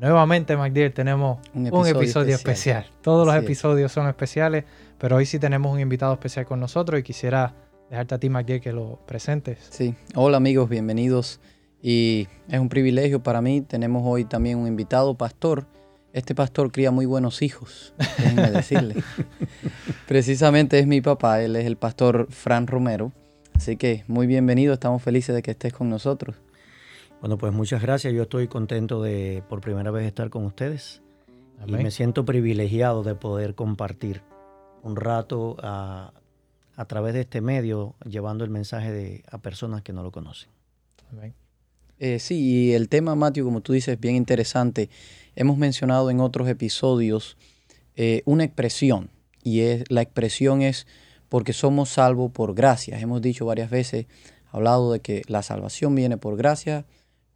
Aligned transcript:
Nuevamente, 0.00 0.56
MacDear, 0.56 0.92
tenemos 0.92 1.40
un 1.52 1.66
episodio, 1.66 2.34
especial. 2.34 2.86
Todos 3.02 3.26
los 3.26 3.36
episodios 3.36 3.92
son 3.92 4.08
especiales, 4.08 4.64
pero 4.96 5.16
hoy 5.16 5.26
sí 5.26 5.38
tenemos 5.38 5.70
un 5.70 5.78
invitado 5.78 6.14
especial 6.14 6.46
con 6.46 6.58
nosotros 6.58 6.98
y 6.98 7.02
quisiera 7.02 7.54
dejarte 7.90 8.14
a 8.14 8.18
ti, 8.18 8.30
MacDear, 8.30 8.62
que 8.62 8.72
lo 8.72 8.98
presentes. 9.06 9.58
Sí, 9.68 9.94
hola 10.14 10.38
amigos, 10.38 10.70
bienvenidos. 10.70 11.38
Y 11.82 12.28
es 12.48 12.58
un 12.58 12.70
privilegio 12.70 13.22
para 13.22 13.42
mí. 13.42 13.60
Tenemos 13.60 14.02
hoy 14.06 14.24
también 14.24 14.56
un 14.56 14.66
invitado, 14.66 15.14
pastor. 15.16 15.66
Este 16.14 16.34
pastor 16.34 16.72
cría 16.72 16.90
muy 16.90 17.04
buenos 17.04 17.42
hijos, 17.42 17.92
déjenme 17.98 18.50
decirle. 18.52 18.94
Precisamente 20.08 20.78
es 20.78 20.86
mi 20.86 21.02
papá, 21.02 21.42
él 21.42 21.56
es 21.56 21.66
el 21.66 21.76
pastor 21.76 22.26
Fran 22.30 22.66
Romero. 22.66 23.12
Así 23.52 23.76
que 23.76 24.04
muy 24.08 24.26
bienvenido, 24.26 24.72
estamos 24.72 25.02
felices 25.02 25.34
de 25.34 25.42
que 25.42 25.50
estés 25.50 25.74
con 25.74 25.90
nosotros. 25.90 26.36
Bueno, 27.20 27.36
pues 27.36 27.52
muchas 27.52 27.82
gracias. 27.82 28.14
Yo 28.14 28.22
estoy 28.22 28.48
contento 28.48 29.02
de 29.02 29.42
por 29.48 29.60
primera 29.60 29.90
vez 29.90 30.06
estar 30.06 30.30
con 30.30 30.46
ustedes. 30.46 31.02
Y 31.66 31.72
me 31.72 31.90
siento 31.90 32.24
privilegiado 32.24 33.02
de 33.02 33.14
poder 33.14 33.54
compartir 33.54 34.22
un 34.82 34.96
rato 34.96 35.56
a, 35.62 36.12
través 36.86 37.12
de 37.12 37.20
este 37.20 37.42
medio 37.42 37.94
llevando 38.08 38.44
el 38.44 38.50
mensaje 38.50 38.90
de, 38.90 39.22
a 39.30 39.36
personas 39.36 39.82
que 39.82 39.92
no 39.92 40.02
lo 40.02 40.10
conocen. 40.10 40.48
Eh, 41.98 42.18
sí, 42.18 42.40
y 42.40 42.72
el 42.72 42.88
tema, 42.88 43.14
Matthew, 43.14 43.44
como 43.44 43.60
tú 43.60 43.74
dices, 43.74 43.94
es 43.94 44.00
bien 44.00 44.16
interesante. 44.16 44.88
Hemos 45.36 45.58
mencionado 45.58 46.10
en 46.10 46.20
otros 46.20 46.48
episodios 46.48 47.36
eh, 47.96 48.22
una 48.24 48.44
expresión, 48.44 49.10
y 49.42 49.60
es, 49.60 49.84
la 49.90 50.00
expresión 50.00 50.62
es 50.62 50.86
porque 51.28 51.52
somos 51.52 51.90
salvos 51.90 52.32
por 52.32 52.54
gracia. 52.54 52.98
Hemos 52.98 53.20
dicho 53.20 53.44
varias 53.44 53.68
veces, 53.68 54.06
hablado 54.50 54.92
de 54.92 55.00
que 55.00 55.22
la 55.26 55.42
salvación 55.42 55.94
viene 55.94 56.16
por 56.16 56.38
gracia, 56.38 56.86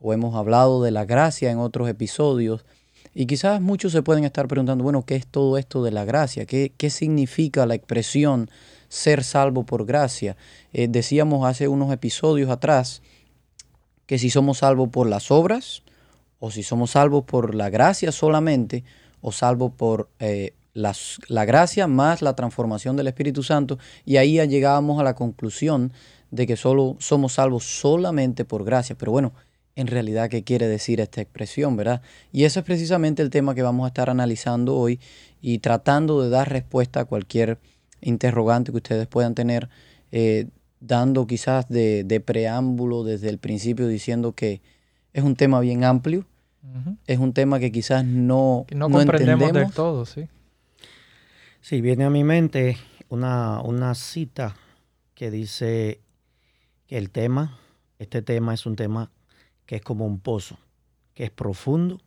o 0.06 0.12
hemos 0.12 0.34
hablado 0.34 0.82
de 0.82 0.90
la 0.90 1.06
gracia 1.06 1.50
en 1.50 1.58
otros 1.58 1.88
episodios. 1.88 2.66
Y 3.14 3.24
quizás 3.24 3.62
muchos 3.62 3.90
se 3.92 4.02
pueden 4.02 4.24
estar 4.24 4.46
preguntando, 4.48 4.84
bueno, 4.84 5.06
¿qué 5.06 5.16
es 5.16 5.26
todo 5.26 5.56
esto 5.56 5.82
de 5.82 5.92
la 5.92 6.04
gracia? 6.04 6.44
¿Qué, 6.44 6.72
qué 6.76 6.90
significa 6.90 7.64
la 7.64 7.74
expresión 7.74 8.50
ser 8.90 9.24
salvo 9.24 9.64
por 9.64 9.86
gracia? 9.86 10.36
Eh, 10.74 10.88
decíamos 10.90 11.48
hace 11.48 11.68
unos 11.68 11.90
episodios 11.90 12.50
atrás 12.50 13.00
que 14.04 14.18
si 14.18 14.28
somos 14.28 14.58
salvos 14.58 14.90
por 14.90 15.08
las 15.08 15.30
obras, 15.30 15.82
o 16.38 16.50
si 16.50 16.62
somos 16.62 16.90
salvos 16.90 17.24
por 17.24 17.54
la 17.54 17.70
gracia 17.70 18.12
solamente, 18.12 18.84
o 19.22 19.32
salvos 19.32 19.72
por 19.72 20.10
eh, 20.18 20.52
la 20.74 21.44
gracia 21.46 21.86
más 21.86 22.20
la 22.20 22.36
transformación 22.36 22.96
del 22.96 23.06
Espíritu 23.06 23.42
Santo, 23.42 23.78
y 24.04 24.18
ahí 24.18 24.34
llegábamos 24.46 25.00
a 25.00 25.02
la 25.02 25.14
conclusión 25.14 25.94
de 26.30 26.46
que 26.46 26.58
solo 26.58 26.96
somos 26.98 27.32
salvos 27.34 27.64
solamente 27.64 28.44
por 28.44 28.64
gracia. 28.64 28.98
Pero 28.98 29.12
bueno, 29.12 29.32
en 29.76 29.86
realidad 29.86 30.28
qué 30.28 30.44
quiere 30.44 30.68
decir 30.68 31.00
esta 31.00 31.20
expresión, 31.20 31.76
¿verdad? 31.76 32.02
Y 32.32 32.44
eso 32.44 32.60
es 32.60 32.66
precisamente 32.66 33.22
el 33.22 33.30
tema 33.30 33.54
que 33.54 33.62
vamos 33.62 33.84
a 33.84 33.88
estar 33.88 34.08
analizando 34.08 34.76
hoy 34.76 35.00
y 35.40 35.58
tratando 35.58 36.22
de 36.22 36.30
dar 36.30 36.48
respuesta 36.48 37.00
a 37.00 37.04
cualquier 37.04 37.58
interrogante 38.00 38.70
que 38.70 38.76
ustedes 38.76 39.06
puedan 39.06 39.34
tener, 39.34 39.68
eh, 40.12 40.46
dando 40.80 41.26
quizás 41.26 41.68
de, 41.68 42.22
preámbulo 42.24 43.02
desde 43.02 43.30
el 43.30 43.38
principio 43.38 43.88
diciendo 43.88 44.32
que 44.32 44.60
es 45.12 45.24
un 45.24 45.36
tema 45.36 45.60
bien 45.60 45.84
amplio, 45.84 46.26
es 47.06 47.18
un 47.18 47.34
tema 47.34 47.58
que 47.58 47.70
quizás 47.70 48.04
no, 48.04 48.64
no, 48.74 48.88
comprendemos 48.88 49.52
del 49.52 49.70
todo, 49.70 50.06
sí. 50.06 50.28
Sí, 51.60 51.80
viene 51.80 52.04
a 52.04 52.10
mi 52.10 52.24
mente 52.24 52.76
una, 53.08 53.60
una 53.60 53.94
cita 53.94 54.56
que 55.14 55.30
dice 55.30 56.00
que 56.86 56.98
el 56.98 57.10
tema, 57.10 57.58
este 57.98 58.22
tema 58.22 58.54
es 58.54 58.66
un 58.66 58.76
tema 58.76 59.10
que 59.66 59.76
es 59.76 59.82
como 59.82 60.06
un 60.06 60.20
pozo, 60.20 60.58
que 61.14 61.24
es 61.24 61.30
profundo 61.30 62.00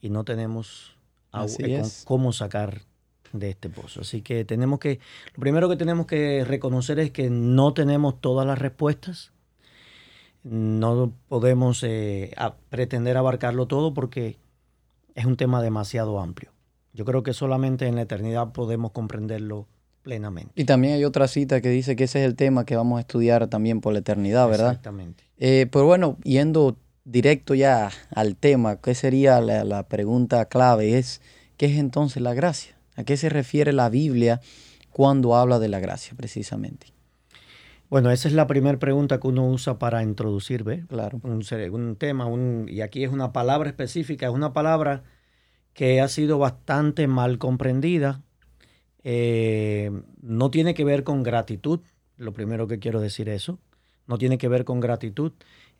y 0.00 0.10
no 0.10 0.24
tenemos 0.24 0.96
eh, 1.58 1.82
cómo 2.04 2.32
sacar 2.32 2.82
de 3.32 3.50
este 3.50 3.68
pozo. 3.68 4.00
Así 4.00 4.22
que 4.22 4.44
tenemos 4.44 4.80
que, 4.80 4.98
lo 5.34 5.40
primero 5.40 5.68
que 5.68 5.76
tenemos 5.76 6.06
que 6.06 6.44
reconocer 6.44 6.98
es 6.98 7.10
que 7.10 7.30
no 7.30 7.74
tenemos 7.74 8.20
todas 8.20 8.46
las 8.46 8.58
respuestas. 8.58 9.32
No 10.42 11.12
podemos 11.28 11.82
eh, 11.82 12.34
pretender 12.70 13.16
abarcarlo 13.16 13.66
todo 13.66 13.92
porque 13.92 14.38
es 15.14 15.24
un 15.26 15.36
tema 15.36 15.62
demasiado 15.62 16.18
amplio. 16.18 16.50
Yo 16.92 17.04
creo 17.04 17.22
que 17.22 17.34
solamente 17.34 17.86
en 17.86 17.94
la 17.94 18.02
eternidad 18.02 18.52
podemos 18.52 18.90
comprenderlo 18.92 19.66
plenamente. 20.02 20.52
Y 20.56 20.64
también 20.64 20.94
hay 20.94 21.04
otra 21.04 21.28
cita 21.28 21.60
que 21.60 21.68
dice 21.68 21.94
que 21.94 22.04
ese 22.04 22.20
es 22.20 22.26
el 22.26 22.34
tema 22.34 22.64
que 22.64 22.74
vamos 22.74 22.98
a 22.98 23.00
estudiar 23.00 23.46
también 23.48 23.80
por 23.80 23.92
la 23.92 24.00
eternidad, 24.00 24.48
¿verdad? 24.48 24.70
Exactamente. 24.70 25.24
Eh, 25.38 25.68
pero 25.70 25.84
bueno, 25.86 26.16
yendo 26.24 26.76
directo 27.10 27.54
ya 27.54 27.90
al 28.14 28.36
tema, 28.36 28.80
¿qué 28.80 28.94
sería 28.94 29.40
la, 29.40 29.88
pregunta 29.88 30.44
clave? 30.46 30.98
Es, 30.98 31.20
¿qué 31.56 31.66
es 31.66 31.78
entonces 31.78 32.22
la 32.22 32.34
gracia? 32.34 32.76
¿A 32.96 33.04
qué 33.04 33.16
se 33.16 33.28
refiere 33.28 33.72
la 33.72 33.88
Biblia 33.88 34.40
cuando 34.90 35.34
habla 35.34 35.58
de 35.58 35.68
la 35.68 35.80
gracia 35.80 36.14
precisamente? 36.16 36.88
Bueno, 37.88 38.12
esa 38.12 38.28
es 38.28 38.34
la 38.34 38.46
primera 38.46 38.78
pregunta 38.78 39.18
que 39.18 39.26
uno 39.26 39.48
usa 39.48 39.78
para 39.78 40.02
introducir, 40.04 40.62
¿ves? 40.62 40.86
Claro. 40.86 41.20
Un, 41.24 41.42
un 41.72 41.96
tema, 41.96 42.26
un, 42.26 42.66
y 42.68 42.82
aquí 42.82 43.02
es 43.02 43.10
una 43.10 43.32
palabra 43.32 43.68
específica, 43.68 44.26
es 44.26 44.32
una 44.32 44.52
palabra 44.52 45.02
que 45.74 46.00
ha 46.00 46.06
sido 46.06 46.38
bastante 46.38 47.08
mal 47.08 47.38
comprendida. 47.38 48.22
Eh, 49.02 49.90
no 50.22 50.50
tiene 50.50 50.74
que 50.74 50.84
ver 50.84 51.02
con 51.02 51.24
gratitud, 51.24 51.80
lo 52.16 52.32
primero 52.32 52.68
que 52.68 52.78
quiero 52.78 53.00
decir 53.00 53.28
eso. 53.28 53.58
No 54.06 54.18
tiene 54.18 54.38
que 54.38 54.48
ver 54.48 54.64
con 54.64 54.78
gratitud. 54.78 55.32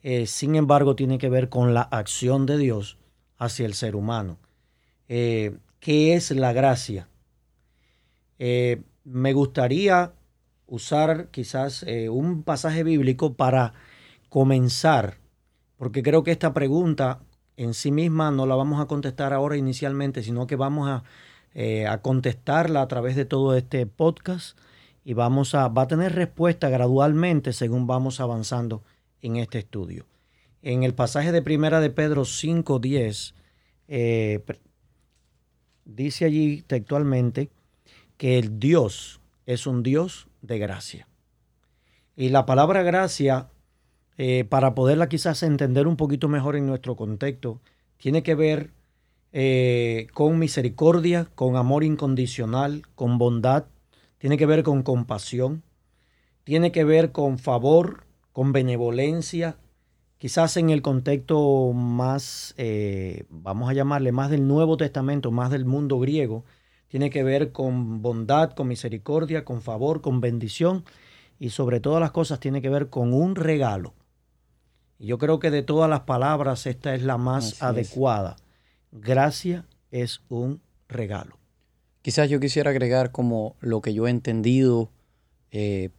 Eh, 0.03 0.27
sin 0.27 0.55
embargo, 0.57 0.97
tiene 0.97 1.19
que 1.19 1.29
ver 1.29 1.49
con 1.49 1.75
la 1.75 1.83
acción 1.83 2.47
de 2.47 2.57
Dios 2.57 2.99
hacia 3.39 3.67
el 3.67 3.75
ser 3.75 3.97
humano. 3.97 4.39
Eh, 5.09 5.57
¿Qué 5.79 6.15
es 6.15 6.31
la 6.31 6.53
gracia? 6.53 7.09
Eh, 8.39 8.83
me 9.05 9.33
gustaría 9.33 10.13
usar 10.67 11.29
quizás 11.31 11.85
un 12.11 12.45
pasaje 12.45 12.85
bíblico 12.85 13.35
para 13.35 13.75
comenzar, 14.29 15.19
porque 15.77 16.03
creo 16.03 16.23
que 16.23 16.31
esta 16.31 16.55
pregunta 16.55 17.21
en 17.57 17.75
sí 17.75 17.91
misma 17.91 18.31
no 18.31 18.47
la 18.47 18.55
vamos 18.55 18.81
a 18.81 18.87
contestar 18.87 19.33
ahora 19.33 19.57
inicialmente, 19.57 20.23
sino 20.23 20.47
que 20.47 20.55
vamos 20.57 20.89
a, 20.89 21.03
a 21.91 21.99
contestarla 22.03 22.83
a 22.83 22.89
través 22.89 23.17
de 23.17 23.25
todo 23.25 23.57
este 23.57 23.85
podcast 23.87 24.57
y 25.05 25.15
vamos 25.15 25.57
a, 25.57 25.67
va 25.69 25.83
a 25.83 25.89
tener 25.89 26.15
respuesta 26.15 26.69
gradualmente 26.69 27.53
según 27.53 27.89
vamos 27.89 28.21
avanzando 28.21 28.85
en 29.23 29.37
este 29.37 29.59
estudio. 29.59 30.07
En 30.63 30.83
el 30.83 30.95
pasaje 30.95 31.33
de 31.33 31.43
Primera 31.43 31.81
de 31.81 31.91
Pedro 31.91 32.23
5.10, 32.23 33.35
eh, 33.89 34.45
dice 35.85 36.25
allí 36.25 36.63
textualmente 36.63 37.51
que 38.17 38.39
el 38.39 38.59
Dios 38.59 39.21
es 39.47 39.67
un 39.67 39.83
Dios 39.83 40.29
de 40.43 40.59
gracia. 40.59 41.09
Y 42.17 42.29
la 42.29 42.45
palabra 42.45 42.83
gracia, 42.83 43.49
eh, 44.19 44.45
para 44.45 44.75
poderla 44.75 45.09
quizás 45.09 45.43
entender 45.43 45.87
un 45.87 45.97
poquito 45.97 46.29
mejor 46.29 46.57
en 46.57 46.67
nuestro 46.67 46.97
contexto, 46.97 47.61
tiene 47.97 48.23
que 48.23 48.35
ver 48.35 48.71
eh, 49.33 50.09
con 50.13 50.39
misericordia, 50.39 51.27
con 51.35 51.57
amor 51.57 51.85
incondicional, 51.85 52.83
con 52.95 53.17
bondad, 53.17 53.67
tiene 54.19 54.37
que 54.37 54.47
ver 54.47 54.63
con 54.63 54.83
compasión, 54.83 55.63
tiene 56.45 56.73
que 56.73 56.85
ver 56.85 57.13
con 57.13 57.39
favor, 57.39 58.05
con 58.41 58.53
benevolencia, 58.53 59.59
quizás 60.17 60.57
en 60.57 60.71
el 60.71 60.81
contexto 60.81 61.75
más, 61.75 62.55
eh, 62.57 63.25
vamos 63.29 63.69
a 63.69 63.75
llamarle 63.75 64.13
más 64.13 64.31
del 64.31 64.49
Nuevo 64.49 64.79
Testamento, 64.79 65.31
más 65.31 65.51
del 65.51 65.67
mundo 65.67 65.99
griego, 65.99 66.47
tiene 66.89 67.11
que 67.11 67.23
ver 67.23 67.53
con 67.53 68.01
bondad, 68.01 68.53
con 68.53 68.69
misericordia, 68.69 69.45
con 69.45 69.61
favor, 69.61 70.01
con 70.01 70.23
bendición 70.23 70.85
y 71.39 71.51
sobre 71.51 71.81
todas 71.81 72.01
las 72.01 72.13
cosas 72.13 72.41
tiene 72.41 72.63
que 72.63 72.71
ver 72.71 72.89
con 72.89 73.13
un 73.13 73.37
regalo. 73.37 73.93
Y 74.99 75.09
yo 75.09 75.19
creo 75.19 75.39
que 75.39 75.51
de 75.51 75.63
todas 75.63 75.91
las 75.91 76.01
palabras 76.01 76.65
esta 76.65 76.95
es 76.95 77.03
la 77.03 77.19
más 77.19 77.63
adecuada. 77.63 78.37
Gracia 78.91 79.67
es 79.91 80.23
un 80.31 80.63
regalo. 80.89 81.37
Quizás 82.01 82.31
yo 82.31 82.41
quisiera 82.41 82.71
agregar 82.71 83.13
como 83.13 83.57
lo 83.61 83.83
que 83.83 83.93
yo 83.93 84.07
he 84.07 84.11
entendido 84.11 84.89
eh, 85.51 85.91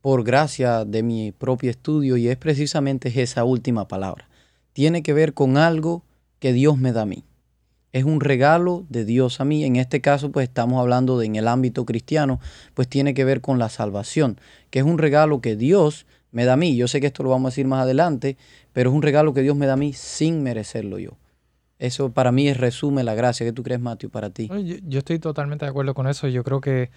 por 0.00 0.24
gracia 0.24 0.84
de 0.84 1.02
mi 1.02 1.32
propio 1.32 1.70
estudio 1.70 2.16
y 2.16 2.28
es 2.28 2.36
precisamente 2.36 3.12
esa 3.22 3.44
última 3.44 3.88
palabra. 3.88 4.28
Tiene 4.72 5.02
que 5.02 5.12
ver 5.12 5.34
con 5.34 5.56
algo 5.56 6.04
que 6.38 6.52
Dios 6.52 6.78
me 6.78 6.92
da 6.92 7.02
a 7.02 7.06
mí. 7.06 7.24
es 7.92 8.04
un 8.04 8.20
regalo 8.20 8.86
de 8.88 9.04
Dios 9.04 9.40
a 9.40 9.44
mí. 9.44 9.64
En 9.64 9.74
este 9.76 10.00
caso, 10.00 10.30
pues 10.30 10.48
estamos 10.48 10.80
hablando 10.80 11.20
en 11.22 11.34
el 11.34 11.48
ámbito 11.48 11.84
cristiano, 11.84 12.38
pues 12.74 12.88
tiene 12.88 13.14
que 13.14 13.24
ver 13.24 13.40
con 13.40 13.58
la 13.58 13.68
salvación, 13.68 14.40
que 14.70 14.78
es 14.78 14.84
un 14.84 14.96
regalo 14.96 15.40
que 15.40 15.56
Dios 15.56 16.06
me 16.30 16.44
da 16.44 16.52
a 16.52 16.56
mí. 16.56 16.76
Yo 16.76 16.86
sé 16.86 17.00
que 17.00 17.08
esto 17.08 17.24
lo 17.24 17.30
vamos 17.30 17.48
a 17.48 17.50
decir 17.50 17.66
más 17.66 17.82
adelante, 17.82 18.36
pero 18.72 18.90
es 18.90 18.96
un 18.96 19.02
regalo 19.02 19.34
que 19.34 19.42
Dios 19.42 19.56
me 19.56 19.66
da 19.66 19.72
a 19.72 19.76
mí 19.76 19.92
sin 19.92 20.42
merecerlo 20.42 20.98
yo. 20.98 21.18
Eso 21.80 22.12
para 22.12 22.30
mí 22.30 22.46
es 22.46 22.58
resume 22.58 23.02
la 23.04 23.14
gracia. 23.14 23.44
¿Qué 23.44 23.52
tú 23.52 23.62
crees, 23.62 23.80
Matthew, 23.80 24.10
para 24.10 24.30
ti? 24.30 24.50
Yo, 24.86 24.98
estoy 24.98 25.18
totalmente 25.18 25.64
de 25.64 25.70
acuerdo 25.70 25.94
con 25.94 26.06
eso. 26.06 26.28
Yo 26.28 26.44
creo 26.44 26.60
que 26.60 26.90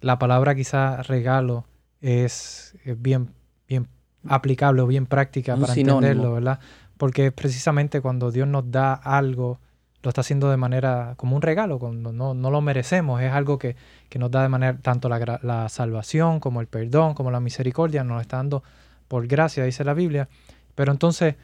la 0.00 0.18
palabra 0.18 0.54
quizá 0.54 1.02
regalo 1.02 1.64
es, 2.00 2.76
bien, 2.98 3.30
bien 3.68 3.88
aplicable 4.28 4.82
o 4.82 4.86
bien 4.86 5.06
práctica 5.06 5.56
para 5.56 5.74
entenderlo, 5.74 6.34
¿verdad? 6.34 6.60
Porque 6.96 7.32
precisamente 7.32 8.00
cuando 8.00 8.30
Dios 8.30 8.48
nos 8.48 8.70
da 8.70 8.94
algo, 8.94 9.58
lo 10.02 10.08
está 10.10 10.20
haciendo 10.20 10.50
de 10.50 10.56
manera 10.56 11.14
como 11.16 11.36
un 11.36 11.42
regalo, 11.42 11.78
cuando 11.78 12.12
no, 12.12 12.34
no 12.34 12.50
lo 12.50 12.60
merecemos, 12.60 13.20
es 13.20 13.32
algo 13.32 13.58
que, 13.58 13.76
nos 14.18 14.30
da 14.30 14.42
de 14.42 14.48
manera 14.48 14.78
tanto 14.80 15.08
la, 15.08 15.40
la, 15.42 15.68
salvación 15.68 16.40
como 16.40 16.60
el 16.60 16.68
perdón, 16.68 17.14
como 17.14 17.30
la 17.30 17.40
misericordia, 17.40 18.04
nos 18.04 18.16
lo 18.16 18.20
está 18.20 18.38
dando 18.38 18.62
por 19.08 19.26
gracia, 19.26 19.64
dice 19.64 19.84
la 19.84 19.94
Biblia. 19.94 20.28
Pero 20.74 20.92
entonces 20.92 21.34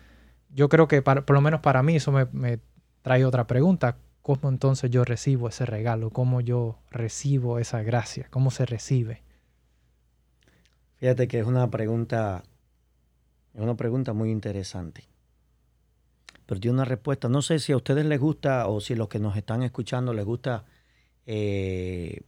yo 0.54 0.68
creo 0.68 0.88
que 0.88 1.02
por 1.02 1.30
lo 1.30 1.40
menos 1.40 1.60
para 1.60 1.82
mí 1.82 1.96
eso 1.96 2.12
me, 2.12 2.60
trae 3.02 3.24
otra 3.24 3.46
pregunta. 3.46 3.96
¿Cómo 4.22 4.48
entonces 4.48 4.90
yo 4.90 5.04
recibo 5.04 5.48
ese 5.48 5.66
regalo? 5.66 6.10
¿Cómo 6.10 6.40
yo 6.40 6.78
recibo 6.90 7.58
esa 7.58 7.82
gracia? 7.82 8.28
¿Cómo 8.30 8.52
se 8.52 8.66
recibe? 8.66 9.22
Fíjate 11.02 11.26
que 11.26 11.40
es 11.40 11.46
una 11.46 11.68
pregunta, 11.68 12.44
es 13.54 13.60
una 13.60 13.74
pregunta 13.74 14.12
muy 14.12 14.30
interesante 14.30 15.12
pero 16.52 16.60
tiene 16.60 16.74
una 16.74 16.84
respuesta. 16.84 17.30
No 17.30 17.40
sé 17.40 17.58
si 17.58 17.72
a 17.72 17.76
ustedes 17.76 18.04
les 18.04 18.20
gusta 18.20 18.66
o 18.66 18.78
si 18.82 18.92
a 18.92 18.96
los 18.96 19.08
que 19.08 19.18
nos 19.18 19.38
están 19.38 19.62
escuchando 19.62 20.12
les 20.12 20.26
gusta 20.26 20.64
eh, 21.24 22.20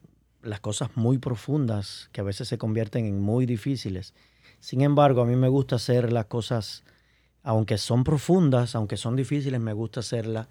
las 0.42 0.60
cosas 0.60 0.96
muy 0.96 1.18
profundas 1.18 2.08
que 2.10 2.22
a 2.22 2.24
veces 2.24 2.48
se 2.48 2.56
convierten 2.56 3.04
en 3.04 3.20
muy 3.20 3.44
difíciles. 3.44 4.14
Sin 4.60 4.80
embargo, 4.80 5.20
a 5.20 5.26
mí 5.26 5.36
me 5.36 5.48
gusta 5.48 5.76
hacer 5.76 6.10
las 6.10 6.24
cosas, 6.24 6.84
aunque 7.42 7.76
son 7.76 8.02
profundas, 8.02 8.74
aunque 8.74 8.96
son 8.96 9.14
difíciles, 9.14 9.60
me 9.60 9.74
gusta 9.74 10.00
hacerlas 10.00 10.48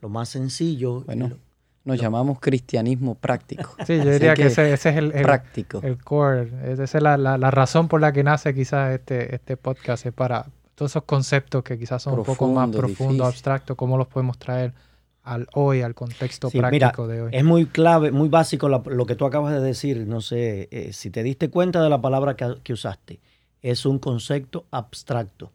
lo 0.00 0.08
más 0.08 0.30
sencillo. 0.30 1.02
Bueno, 1.02 1.36
nos 1.84 1.98
llamamos 1.98 2.38
cristianismo 2.40 3.14
práctico. 3.14 3.74
Sí, 3.86 3.98
yo 3.98 4.10
diría 4.10 4.34
que, 4.34 4.46
ese, 4.46 4.72
es 4.72 4.86
el, 4.86 5.12
práctico. 5.12 5.80
el 5.82 6.02
core. 6.02 6.50
Esa 6.72 6.84
es 6.84 7.02
la, 7.02 7.16
la, 7.16 7.50
razón 7.50 7.88
por 7.88 8.00
la 8.00 8.12
que 8.12 8.22
nace 8.22 8.54
quizás 8.54 8.92
este, 8.92 9.34
este 9.34 9.56
podcast, 9.56 10.06
es 10.06 10.12
para 10.12 10.46
todos 10.74 10.92
esos 10.92 11.04
conceptos 11.04 11.62
que 11.62 11.78
quizás 11.78 12.02
son 12.02 12.18
un 12.18 12.24
poco 12.24 12.48
más 12.48 12.70
profundos, 12.70 13.26
abstractos, 13.26 13.76
cómo 13.76 13.96
los 13.96 14.08
podemos 14.08 14.38
traer 14.38 14.72
al 15.22 15.46
hoy, 15.54 15.82
al 15.82 15.94
contexto 15.94 16.50
práctico 16.50 17.06
de 17.06 17.22
hoy. 17.22 17.30
Es 17.34 17.44
muy 17.44 17.66
clave, 17.66 18.10
muy 18.10 18.28
básico 18.28 18.68
lo 18.68 19.06
que 19.06 19.14
tú 19.14 19.26
acabas 19.26 19.52
de 19.52 19.60
decir. 19.60 20.06
No 20.06 20.20
sé 20.20 20.68
eh, 20.70 20.92
si 20.92 21.10
te 21.10 21.22
diste 21.22 21.50
cuenta 21.50 21.82
de 21.82 21.90
la 21.90 22.00
palabra 22.00 22.34
que, 22.36 22.72
usaste. 22.72 23.20
Es 23.62 23.84
un 23.84 23.98
concepto 23.98 24.66
abstracto. 24.70 25.52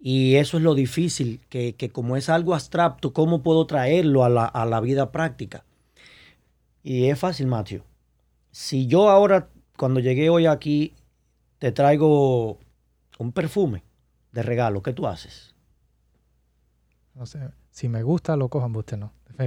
Y 0.00 0.36
eso 0.36 0.58
es 0.58 0.62
lo 0.62 0.74
difícil, 0.74 1.40
que, 1.48 1.90
como 1.92 2.16
es 2.16 2.28
algo 2.28 2.54
abstracto, 2.54 3.12
¿cómo 3.12 3.42
puedo 3.42 3.66
traerlo 3.66 4.24
a 4.24 4.28
la, 4.28 4.44
a 4.44 4.64
la 4.64 4.80
vida 4.80 5.10
práctica? 5.10 5.64
Y 6.82 7.06
es 7.06 7.18
fácil, 7.18 7.48
Matthew. 7.48 7.82
Si 8.50 8.86
yo 8.86 9.08
ahora, 9.08 9.48
cuando 9.76 10.00
llegué 10.00 10.30
hoy 10.30 10.46
aquí, 10.46 10.94
te 11.58 11.72
traigo 11.72 12.60
un 13.18 13.32
perfume, 13.32 13.82
de 14.32 14.42
regalo, 14.42 14.82
¿qué 14.82 14.92
tú 14.92 15.06
haces? 15.06 15.54
No 17.14 17.26
sé, 17.26 17.50
si 17.70 17.88
me 17.88 18.02
gusta, 18.02 18.36
lo 18.36 18.48
cojan, 18.48 18.74
usted 18.76 18.96
no. 18.96 19.12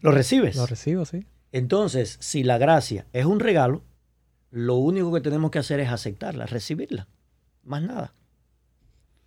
¿Lo 0.00 0.10
recibes? 0.10 0.56
Lo 0.56 0.66
recibo, 0.66 1.04
sí. 1.04 1.26
Entonces, 1.52 2.16
si 2.20 2.42
la 2.42 2.58
gracia 2.58 3.06
es 3.12 3.24
un 3.24 3.40
regalo, 3.40 3.82
lo 4.50 4.76
único 4.76 5.12
que 5.12 5.20
tenemos 5.20 5.50
que 5.50 5.58
hacer 5.58 5.80
es 5.80 5.90
aceptarla, 5.90 6.46
recibirla. 6.46 7.08
Más 7.64 7.82
nada. 7.82 8.12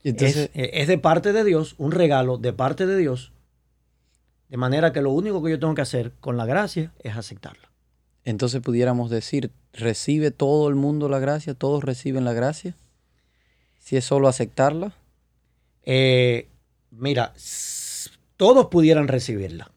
Entonces, 0.04 0.50
es, 0.54 0.70
es, 0.74 0.88
de 0.88 0.98
parte 0.98 1.34
de 1.34 1.44
Dios, 1.44 1.76
un 1.78 1.92
regalo 1.92 2.38
de 2.38 2.54
parte 2.54 2.86
de 2.86 2.98
Dios. 2.98 3.32
De 4.50 4.58
manera 4.58 4.94
que 4.94 5.02
lo 5.02 5.12
único 5.12 5.42
que 5.44 5.52
yo 5.52 5.60
tengo 5.60 5.74
que 5.74 5.82
hacer 5.82 6.12
con 6.20 6.38
la 6.38 6.46
gracia 6.46 6.94
es 7.00 7.16
aceptarla. 7.16 7.72
Entonces 8.24 8.62
pudiéramos 8.62 9.10
decir, 9.10 9.52
¿recibe 9.74 10.32
todo 10.32 10.70
el 10.70 10.76
mundo 10.76 11.10
la 11.10 11.20
gracia? 11.20 11.54
¿Todos 11.54 11.84
reciben 11.84 12.26
la 12.26 12.34
gracia? 12.34 12.76
si 13.86 13.98
es 13.98 14.04
solo 14.06 14.28
aceptarla? 14.28 14.94
Eh, 15.84 16.50
mira, 16.90 17.34
todos 18.36 18.66
pudieran 18.66 19.08
recibirla. 19.08 19.72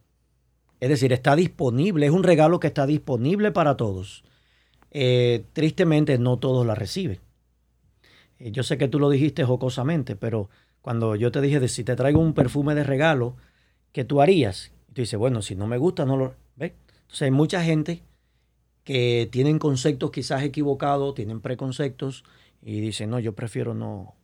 Es 0.81 0.89
decir, 0.89 1.13
está 1.13 1.37
disponible, 1.37 2.07
es 2.07 2.13
un 2.13 2.23
regalo 2.23 2.59
que 2.59 2.69
está 2.69 2.87
disponible 2.87 3.53
para 3.53 3.77
todos. 3.77 4.25
Eh, 4.91 5.45
tristemente 5.53 6.17
no 6.17 6.39
todos 6.39 6.67
la 6.67 6.75
reciben. 6.75 7.21
Eh, 8.39 8.53
yo 8.53 8.63
sé 8.63 8.79
que 8.79 8.89
tú 8.89 8.99
lo 8.99 9.11
dijiste 9.11 9.45
jocosamente, 9.45 10.17
pero 10.17 10.49
cuando 10.81 11.17
yo 11.17 11.31
te 11.31 11.41
dije 11.41 11.61
de 11.61 11.69
si 11.69 11.85
te 11.85 11.97
traigo 11.97 12.21
un 12.21 12.35
perfume 12.35 12.75
de 12.75 12.85
regalo, 12.85 13.37
¿qué 13.93 14.05
tú 14.05 14.21
harías? 14.21 14.73
tú 14.93 15.03
dices, 15.03 15.19
bueno, 15.19 15.43
si 15.43 15.55
no 15.55 15.67
me 15.67 15.79
gusta, 15.79 16.05
no 16.05 16.17
lo... 16.17 16.35
¿Ves? 16.57 16.73
Entonces 17.03 17.23
hay 17.23 17.31
mucha 17.31 17.63
gente 17.63 18.03
que 18.85 19.29
tienen 19.31 19.59
conceptos 19.59 20.11
quizás 20.11 20.43
equivocados, 20.43 21.15
tienen 21.15 21.41
preconceptos 21.41 22.25
y 22.63 22.81
dice, 22.81 23.07
no, 23.07 23.21
yo 23.21 23.35
prefiero 23.35 23.75
no, 23.75 24.15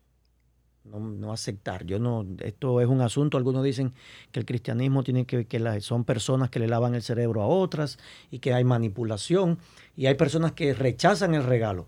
no, 0.85 1.33
aceptar. 1.33 1.85
Yo 1.85 1.99
no, 1.99 2.27
esto 2.41 2.81
es 2.81 2.89
un 2.89 3.01
asunto, 3.01 3.37
algunos 3.37 3.63
dicen 3.63 3.93
que 4.33 4.41
el 4.41 4.47
cristianismo 4.47 5.03
tiene 5.03 5.27
que, 5.27 5.47
que 5.47 5.81
son 5.81 6.05
personas 6.05 6.51
que 6.51 6.59
le 6.59 6.67
lavan 6.67 6.95
el 6.95 7.03
cerebro 7.03 7.43
a 7.43 7.47
otras 7.47 7.99
y 8.31 8.39
que 8.39 8.53
hay 8.53 8.65
manipulación 8.65 9.59
y 9.97 10.07
hay 10.07 10.15
personas 10.15 10.53
que 10.53 10.75
rechazan 10.75 11.35
el 11.35 11.45
regalo. 11.45 11.87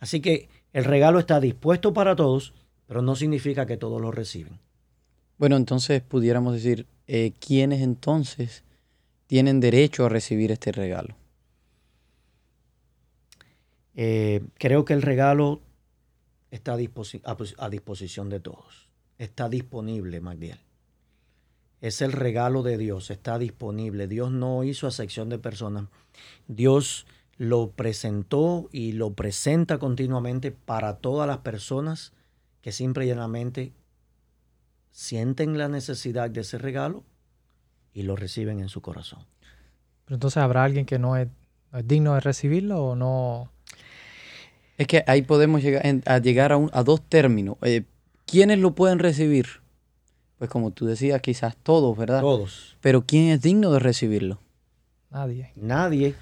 Así 0.00 0.20
que 0.20 0.48
el 0.74 0.84
regalo 0.84 1.20
está 1.20 1.40
dispuesto 1.40 1.94
para 1.94 2.14
todos, 2.14 2.52
pero 2.86 3.00
no 3.00 3.16
significa 3.16 3.64
que 3.64 3.78
todos 3.78 4.02
lo 4.02 4.10
reciben. 4.10 4.58
Bueno, 5.38 5.56
entonces 5.56 6.02
pudiéramos 6.02 6.52
decir, 6.52 6.86
eh, 7.06 7.32
¿quiénes 7.38 7.80
entonces 7.80 8.64
tienen 9.26 9.60
derecho 9.60 10.04
a 10.04 10.08
recibir 10.08 10.50
este 10.50 10.72
regalo? 10.72 11.16
Eh, 13.94 14.42
creo 14.58 14.84
que 14.84 14.92
el 14.94 15.02
regalo 15.02 15.60
está 16.50 16.72
a, 16.72 17.70
disposición 17.70 18.28
de 18.28 18.40
todos. 18.40 18.88
Está 19.16 19.48
disponible, 19.48 20.20
Magdiel. 20.20 20.58
Es 21.80 22.02
el 22.02 22.10
regalo 22.10 22.64
de 22.64 22.78
Dios, 22.78 23.10
está 23.10 23.38
disponible. 23.38 24.08
Dios 24.08 24.32
no 24.32 24.64
hizo 24.64 24.88
acepción 24.88 25.28
de 25.28 25.38
personas. 25.38 25.86
Dios 26.48 27.06
lo 27.36 27.70
presentó 27.70 28.68
y 28.72 28.92
lo 28.92 29.12
presenta 29.12 29.78
continuamente 29.78 30.52
para 30.52 30.96
todas 30.96 31.26
las 31.26 31.38
personas 31.38 32.12
que 32.60 32.72
simple 32.72 33.04
y 33.04 33.08
llanamente 33.08 33.72
sienten 34.90 35.58
la 35.58 35.68
necesidad 35.68 36.30
de 36.30 36.42
ese 36.42 36.58
regalo 36.58 37.02
y 37.92 38.02
lo 38.02 38.16
reciben 38.16 38.60
en 38.60 38.68
su 38.68 38.80
corazón. 38.80 39.20
Pero 40.04 40.16
entonces 40.16 40.38
habrá 40.38 40.64
alguien 40.64 40.86
que 40.86 40.98
no 40.98 41.16
es 41.16 41.28
digno 41.84 42.14
de 42.14 42.20
recibirlo 42.20 42.84
o 42.84 42.96
no 42.96 43.50
es 44.76 44.86
que 44.86 45.04
ahí 45.06 45.22
podemos 45.22 45.62
llegar 45.62 45.82
a, 46.04 46.18
llegar 46.18 46.52
a, 46.52 46.58
a 46.72 46.82
dos 46.82 47.00
términos. 47.02 47.56
Eh, 47.62 47.84
¿Quiénes 48.26 48.58
lo 48.58 48.74
pueden 48.74 48.98
recibir? 48.98 49.46
Pues 50.38 50.50
como 50.50 50.72
tú 50.72 50.86
decías, 50.86 51.20
quizás 51.20 51.56
todos, 51.56 51.96
¿verdad? 51.96 52.20
Todos. 52.20 52.76
Pero 52.80 53.04
¿quién 53.06 53.28
es 53.28 53.40
digno 53.40 53.70
de 53.70 53.78
recibirlo? 53.78 54.40
Nadie. 55.10 55.52
Nadie. 55.54 56.14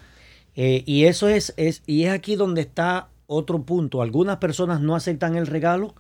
Eh, 0.55 0.83
y 0.87 1.05
eso 1.05 1.29
es, 1.29 1.55
es, 1.57 1.83
y 1.87 2.05
es 2.05 2.11
aquí 2.11 2.37
donde 2.37 2.61
está 2.61 3.09
otro 3.27 3.63
punto. 3.63 4.03
Algunas 4.03 4.39
personas 4.39 4.81
no 4.81 4.95
aceptan 4.95 5.37
el 5.37 5.47
regalo 5.47 5.95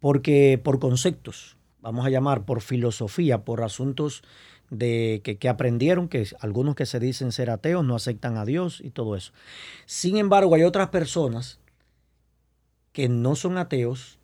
porque 0.00 0.60
por 0.62 0.78
conceptos, 0.78 1.56
vamos 1.80 2.06
a 2.06 2.10
llamar 2.10 2.44
por 2.44 2.60
filosofía, 2.60 3.44
por 3.44 3.62
asuntos 3.62 4.22
de 4.70 5.20
que, 5.24 5.38
que, 5.38 5.48
aprendieron, 5.48 6.08
que 6.08 6.26
algunos 6.40 6.74
que 6.74 6.86
se 6.86 7.00
dicen 7.00 7.32
ser 7.32 7.50
ateos 7.50 7.84
no 7.84 7.94
aceptan 7.94 8.36
a 8.36 8.44
Dios 8.44 8.80
y 8.82 8.90
todo 8.90 9.16
eso. 9.16 9.32
Sin 9.86 10.16
embargo, 10.16 10.54
hay 10.54 10.62
otras 10.62 10.88
personas 10.88 11.58
que 12.92 13.08
no 13.08 13.36
son 13.36 13.58
ateos, 13.58 14.18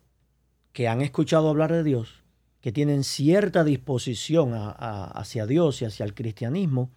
que 0.73 0.87
han 0.87 1.01
escuchado 1.01 1.49
hablar 1.49 1.71
de 1.71 1.83
Dios, 1.83 2.23
que 2.61 2.71
tienen 2.71 3.03
cierta 3.03 3.63
disposición 3.63 4.51
hacia 4.53 5.45
Dios 5.45 5.81
y 5.81 5.85
hacia 5.85 6.03
el 6.03 6.13
cristianismo, 6.13 6.89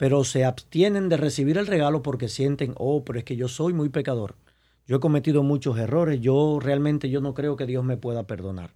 pero 0.00 0.24
se 0.24 0.46
abstienen 0.46 1.10
de 1.10 1.18
recibir 1.18 1.58
el 1.58 1.66
regalo 1.66 2.02
porque 2.02 2.28
sienten, 2.28 2.72
oh, 2.78 3.04
pero 3.04 3.18
es 3.18 3.24
que 3.26 3.36
yo 3.36 3.48
soy 3.48 3.74
muy 3.74 3.90
pecador. 3.90 4.34
Yo 4.86 4.96
he 4.96 5.00
cometido 5.00 5.42
muchos 5.42 5.78
errores, 5.78 6.22
yo 6.22 6.58
realmente 6.58 7.10
yo 7.10 7.20
no 7.20 7.34
creo 7.34 7.54
que 7.54 7.66
Dios 7.66 7.84
me 7.84 7.98
pueda 7.98 8.26
perdonar. 8.26 8.70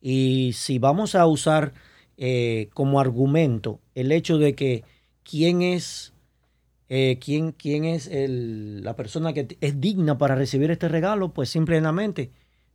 Y 0.00 0.50
si 0.54 0.80
vamos 0.80 1.14
a 1.14 1.24
usar 1.28 1.72
eh, 2.16 2.68
como 2.74 2.98
argumento 2.98 3.78
el 3.94 4.10
hecho 4.10 4.38
de 4.38 4.56
que 4.56 4.82
quién 5.22 5.62
es 5.62 6.14
eh, 6.88 7.20
¿quién, 7.24 7.52
quién, 7.52 7.84
es 7.84 8.10
la 8.12 8.96
persona 8.96 9.32
que 9.32 9.56
es 9.60 9.80
digna 9.80 10.18
para 10.18 10.34
recibir 10.34 10.72
este 10.72 10.88
regalo? 10.88 11.32
Pues 11.32 11.48
simplemente 11.48 12.32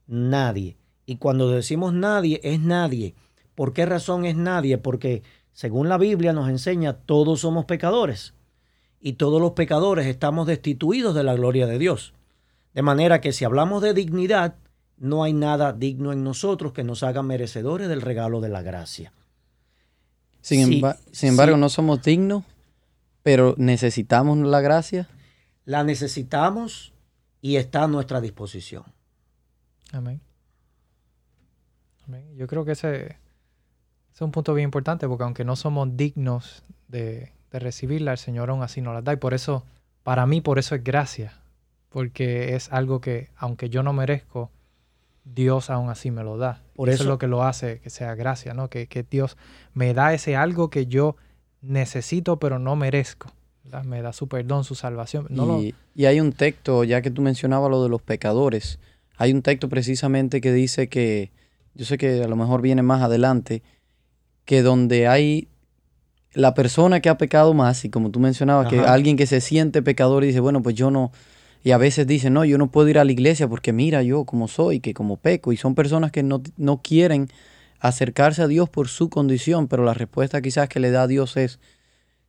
nadie. 0.08 0.78
Y 1.06 1.18
cuando 1.18 1.50
decimos 1.50 1.92
nadie, 1.92 2.40
es 2.42 2.62
nadie. 2.62 3.16
¿Por 3.54 3.74
qué 3.74 3.86
razón 3.86 4.24
es 4.24 4.38
nadie? 4.38 4.78
Porque 4.78 5.24
según 5.56 5.88
la 5.88 5.98
Biblia 5.98 6.34
nos 6.34 6.50
enseña, 6.50 6.98
todos 6.98 7.40
somos 7.40 7.64
pecadores 7.64 8.34
y 9.00 9.14
todos 9.14 9.42
los 9.42 9.52
pecadores 9.52 10.06
estamos 10.06 10.48
destituidos 10.48 11.16
de 11.16 11.24
la 11.24 11.34
gloria 11.34 11.66
de 11.66 11.80
Dios. 11.80 12.14
De 12.74 12.82
manera 12.82 13.22
que 13.22 13.32
si 13.32 13.46
hablamos 13.46 13.82
de 13.82 13.94
dignidad, 13.94 14.56
no 14.98 15.24
hay 15.24 15.32
nada 15.32 15.72
digno 15.72 16.12
en 16.12 16.26
nosotros 16.26 16.74
que 16.74 16.84
nos 16.84 17.04
haga 17.04 17.24
merecedores 17.24 17.88
del 17.88 18.02
regalo 18.02 18.42
de 18.42 18.50
la 18.50 18.64
gracia. 18.64 19.14
Sin, 20.42 20.84
embargo, 21.22 21.56
no 21.56 21.70
somos 21.70 22.02
dignos, 22.04 22.44
pero 23.24 23.56
necesitamos 23.58 24.38
la 24.40 24.60
gracia. 24.60 25.08
La 25.64 25.86
necesitamos 25.86 26.92
y 27.40 27.56
está 27.56 27.84
a 27.84 27.88
nuestra 27.88 28.20
disposición. 28.20 28.84
Amén. 29.94 30.20
Yo 32.36 32.46
creo 32.46 32.66
que 32.66 32.74
ese, 32.74 33.18
es 34.16 34.22
un 34.22 34.32
punto 34.32 34.54
bien 34.54 34.66
importante 34.66 35.08
porque 35.10 35.26
aunque 35.26 35.44
no 35.44 35.58
somos 35.58 35.98
dignos 35.98 36.64
de, 36.88 37.34
recibirla, 37.52 38.12
el 38.12 38.18
Señor 38.18 38.50
aún 38.50 38.64
así 38.64 38.82
nos 38.82 38.94
la 38.94 39.02
da. 39.02 39.14
Y 39.14 39.18
por 39.18 39.34
eso, 39.34 39.64
para 40.04 40.26
mí, 40.26 40.42
por 40.42 40.58
eso 40.60 40.76
es 40.76 40.84
gracia. 40.84 41.34
Porque 41.90 42.56
es 42.56 42.72
algo 42.72 43.00
que, 43.00 43.30
aunque 43.38 43.70
yo 43.70 43.84
no 43.84 43.94
merezco, 43.94 44.52
Dios 45.24 45.70
aún 45.70 45.90
así 45.90 46.12
me 46.12 46.24
lo 46.24 46.38
da. 46.38 46.62
Por 46.76 46.90
eso, 46.90 47.04
es 47.04 47.10
lo 47.10 47.18
que 47.18 47.28
lo 47.28 47.44
hace 47.44 47.80
que 47.80 47.90
sea 47.90 48.16
gracia, 48.16 48.54
¿no? 48.54 48.70
Que, 48.70 49.06
Dios 49.10 49.38
me 49.74 49.94
da 49.94 50.14
ese 50.14 50.36
algo 50.36 50.70
que 50.70 50.88
yo 50.88 51.16
necesito 51.62 52.40
pero 52.40 52.60
no 52.60 52.76
merezco. 52.76 53.32
Me 53.84 54.02
da 54.02 54.14
su 54.14 54.28
perdón, 54.28 54.64
su 54.64 54.76
salvación. 54.76 55.28
y, 55.62 55.74
y, 55.96 56.06
hay 56.06 56.20
un 56.20 56.34
texto, 56.34 56.84
ya 56.84 57.02
que 57.02 57.10
tú 57.10 57.22
mencionabas 57.22 57.72
lo 57.72 57.84
de 57.84 57.90
los 57.90 58.02
pecadores, 58.02 58.80
hay 59.18 59.34
un 59.34 59.42
texto 59.42 59.70
precisamente 59.70 60.40
que 60.40 60.54
dice 60.54 60.88
que, 60.88 61.32
yo 61.74 61.86
sé 61.86 61.98
que 61.98 62.24
a 62.24 62.28
lo 62.28 62.36
mejor 62.36 62.62
viene 62.62 62.82
más 62.82 63.02
adelante, 63.02 63.64
que 64.46 64.62
donde 64.62 65.08
hay 65.08 65.48
la 66.34 66.54
persona 66.54 67.00
que 67.00 67.10
ha 67.10 67.18
pecado 67.18 67.54
más, 67.54 67.86
y 67.86 67.90
como 67.90 68.12
tú 68.12 68.20
mencionabas, 68.20 68.68
que 68.68 68.80
alguien 68.80 69.18
que 69.18 69.26
se 69.26 69.42
siente 69.42 69.82
pecador 69.82 70.24
y 70.24 70.28
dice, 70.28 70.40
bueno, 70.40 70.62
pues 70.62 70.76
yo 70.76 70.92
no, 70.92 71.12
y 71.64 71.72
a 71.72 71.78
veces 71.78 72.06
dice, 72.06 72.30
no, 72.30 72.46
yo 72.46 72.58
no 72.58 72.70
puedo 72.70 72.88
ir 72.90 73.00
a 73.00 73.06
la 73.06 73.12
iglesia 73.12 73.48
porque 73.48 73.74
mira 73.74 74.04
yo 74.04 74.26
como 74.26 74.48
soy, 74.48 74.80
que 74.80 74.94
como 74.94 75.18
peco, 75.18 75.52
y 75.52 75.58
son 75.58 75.76
personas 75.76 76.12
que 76.12 76.24
no, 76.24 76.42
no 76.58 76.82
quieren 76.82 77.30
acercarse 77.80 78.42
a 78.42 78.48
Dios 78.48 78.70
por 78.70 78.88
su 78.88 79.10
condición, 79.10 79.68
pero 79.68 79.84
la 79.84 79.94
respuesta 79.94 80.42
quizás 80.42 80.70
que 80.70 80.80
le 80.80 80.92
da 80.92 81.04
a 81.04 81.08
Dios 81.08 81.38
es, 81.38 81.60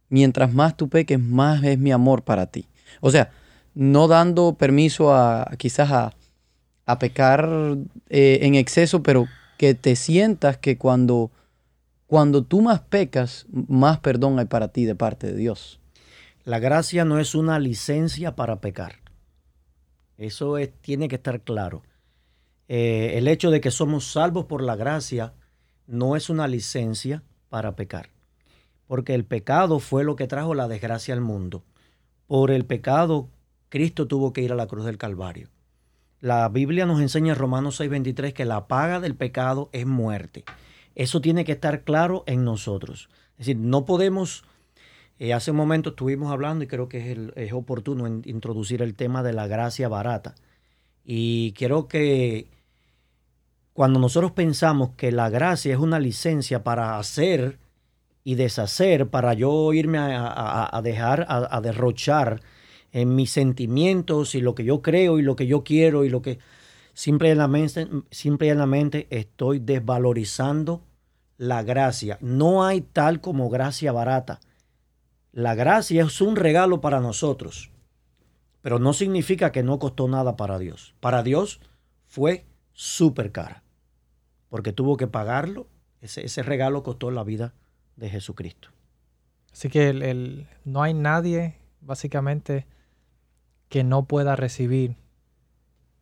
mientras 0.08 0.54
más 0.54 0.76
tú 0.76 0.88
peques, 0.88 1.20
más 1.20 1.62
es 1.64 1.78
mi 1.78 1.92
amor 1.92 2.22
para 2.22 2.46
ti. 2.46 2.68
O 3.00 3.10
sea, 3.10 3.30
no 3.74 4.08
dando 4.08 4.54
permiso 4.54 5.14
a, 5.14 5.50
quizás 5.58 5.90
a, 5.90 6.14
a 6.86 6.98
pecar 6.98 7.76
eh, 8.08 8.38
en 8.42 8.54
exceso, 8.54 9.02
pero 9.02 9.26
que 9.58 9.74
te 9.74 9.96
sientas 9.96 10.56
que 10.56 10.78
cuando, 10.78 11.30
cuando 12.06 12.44
tú 12.44 12.62
más 12.62 12.80
pecas, 12.80 13.46
más 13.50 13.98
perdón 13.98 14.38
hay 14.38 14.44
para 14.46 14.68
ti 14.68 14.84
de 14.84 14.94
parte 14.94 15.26
de 15.26 15.36
Dios. 15.36 15.80
La 16.44 16.60
gracia 16.60 17.04
no 17.04 17.18
es 17.18 17.34
una 17.34 17.58
licencia 17.58 18.36
para 18.36 18.60
pecar. 18.60 19.00
Eso 20.16 20.58
es, 20.58 20.72
tiene 20.80 21.08
que 21.08 21.16
estar 21.16 21.40
claro. 21.40 21.82
Eh, 22.68 23.14
el 23.14 23.26
hecho 23.26 23.50
de 23.50 23.60
que 23.60 23.70
somos 23.70 24.12
salvos 24.12 24.44
por 24.46 24.62
la 24.62 24.76
gracia 24.76 25.34
no 25.86 26.16
es 26.16 26.30
una 26.30 26.46
licencia 26.46 27.22
para 27.48 27.74
pecar. 27.74 28.10
Porque 28.86 29.14
el 29.14 29.24
pecado 29.24 29.80
fue 29.80 30.04
lo 30.04 30.14
que 30.14 30.28
trajo 30.28 30.54
la 30.54 30.68
desgracia 30.68 31.12
al 31.12 31.20
mundo. 31.20 31.64
Por 32.28 32.52
el 32.52 32.64
pecado, 32.64 33.28
Cristo 33.68 34.06
tuvo 34.06 34.32
que 34.32 34.42
ir 34.42 34.52
a 34.52 34.56
la 34.56 34.68
cruz 34.68 34.84
del 34.84 34.98
Calvario. 34.98 35.48
La 36.20 36.48
Biblia 36.48 36.86
nos 36.86 37.00
enseña 37.00 37.32
en 37.32 37.38
Romanos 37.38 37.80
6:23 37.80 38.32
que 38.32 38.44
la 38.44 38.68
paga 38.68 39.00
del 39.00 39.16
pecado 39.16 39.68
es 39.72 39.86
muerte. 39.86 40.44
Eso 40.96 41.20
tiene 41.20 41.44
que 41.44 41.52
estar 41.52 41.84
claro 41.84 42.24
en 42.26 42.42
nosotros. 42.42 43.08
Es 43.32 43.46
decir, 43.46 43.58
no 43.58 43.84
podemos, 43.84 44.44
eh, 45.18 45.34
hace 45.34 45.52
un 45.52 45.58
momento 45.58 45.90
estuvimos 45.90 46.32
hablando 46.32 46.64
y 46.64 46.66
creo 46.66 46.88
que 46.88 47.12
es, 47.12 47.18
es 47.36 47.52
oportuno 47.52 48.06
introducir 48.24 48.82
el 48.82 48.94
tema 48.94 49.22
de 49.22 49.34
la 49.34 49.46
gracia 49.46 49.88
barata. 49.88 50.34
Y 51.04 51.52
quiero 51.52 51.86
que 51.86 52.48
cuando 53.74 54.00
nosotros 54.00 54.32
pensamos 54.32 54.90
que 54.96 55.12
la 55.12 55.28
gracia 55.28 55.74
es 55.74 55.78
una 55.78 56.00
licencia 56.00 56.64
para 56.64 56.98
hacer 56.98 57.58
y 58.24 58.34
deshacer, 58.34 59.08
para 59.08 59.34
yo 59.34 59.72
irme 59.74 59.98
a, 60.00 60.80
dejar, 60.82 61.26
a 61.28 61.60
derrochar 61.60 62.40
en 62.92 63.14
mis 63.14 63.30
sentimientos 63.30 64.34
y 64.34 64.40
lo 64.40 64.54
que 64.54 64.64
yo 64.64 64.80
creo 64.80 65.18
y 65.18 65.22
lo 65.22 65.36
que 65.36 65.46
yo 65.46 65.62
quiero 65.62 66.04
y 66.06 66.08
lo 66.08 66.22
que 66.22 66.38
simplemente, 66.96 67.88
simplemente 68.10 69.06
estoy 69.10 69.58
desvalorizando 69.58 70.82
la 71.36 71.62
gracia. 71.62 72.16
No 72.22 72.64
hay 72.64 72.80
tal 72.80 73.20
como 73.20 73.50
gracia 73.50 73.92
barata. 73.92 74.40
La 75.30 75.54
gracia 75.54 76.04
es 76.04 76.20
un 76.22 76.36
regalo 76.36 76.80
para 76.80 77.00
nosotros, 77.00 77.70
pero 78.62 78.78
no 78.78 78.94
significa 78.94 79.52
que 79.52 79.62
no 79.62 79.78
costó 79.78 80.08
nada 80.08 80.36
para 80.36 80.58
Dios. 80.58 80.94
Para 81.00 81.22
Dios 81.22 81.60
fue 82.06 82.46
súper 82.72 83.30
cara, 83.30 83.62
porque 84.48 84.72
tuvo 84.72 84.96
que 84.96 85.06
pagarlo. 85.06 85.68
Ese, 86.00 86.24
ese, 86.24 86.42
regalo 86.42 86.82
costó 86.82 87.10
la 87.10 87.24
vida 87.24 87.52
de 87.96 88.08
Jesucristo. 88.08 88.70
Así 89.52 89.68
que 89.68 89.90
el, 89.90 90.48
no 90.64 90.82
hay 90.82 90.94
nadie, 90.94 91.56
básicamente, 91.82 92.66
que 93.68 93.84
no 93.84 94.06
pueda 94.06 94.34
recibir 94.34 94.96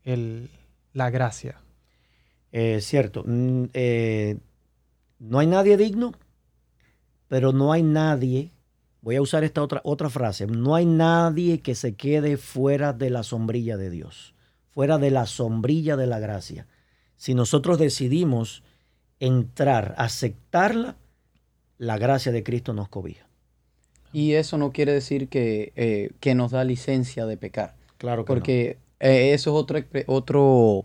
el, 0.05 0.51
la 0.95 1.11
gracia. 1.11 1.61
Es 2.51 2.87
cierto. 2.87 3.25
Mm, 3.27 3.65
eh, 3.75 4.39
no 5.19 5.41
hay 5.41 5.47
nadie 5.47 5.77
digno, 5.77 6.13
pero 7.29 7.53
no 7.53 7.73
hay 7.73 7.83
nadie, 7.83 8.53
voy 9.03 9.17
a 9.17 9.23
usar 9.23 9.45
esta 9.45 9.63
otra, 9.63 9.81
otra 9.85 10.09
frase, 10.09 10.47
no 10.47 10.75
hay 10.75 10.87
nadie 10.87 11.61
que 11.61 11.75
se 11.75 11.95
quede 11.95 12.37
fuera 12.37 12.93
de 12.93 13.11
la 13.11 13.23
sombrilla 13.23 13.77
de 13.77 13.91
Dios, 13.91 14.35
fuera 14.71 14.99
de 14.99 15.11
la 15.11 15.27
sombrilla 15.27 15.97
de 15.97 16.07
la 16.07 16.21
gracia. 16.21 16.67
Si 17.17 17.35
nosotros 17.35 17.79
decidimos 17.79 18.63
entrar, 19.21 19.95
aceptarla, 19.99 20.97
la 21.79 21.99
gracia 21.99 22.33
de 22.33 22.43
Cristo 22.45 22.73
nos 22.73 22.89
cobija. 22.89 23.27
Y 24.13 24.35
eso 24.35 24.59
no 24.59 24.73
quiere 24.73 24.93
decir 24.93 25.29
que, 25.29 25.73
eh, 25.75 26.11
que 26.21 26.37
nos 26.37 26.53
da 26.53 26.63
licencia 26.63 27.27
de 27.27 27.37
pecar. 27.37 27.75
Claro 27.99 28.25
que 28.25 28.27
Porque 28.33 28.79
eh, 29.01 29.33
eso 29.35 29.51
es 29.51 29.63
otro, 29.63 29.79
otro, 30.07 30.83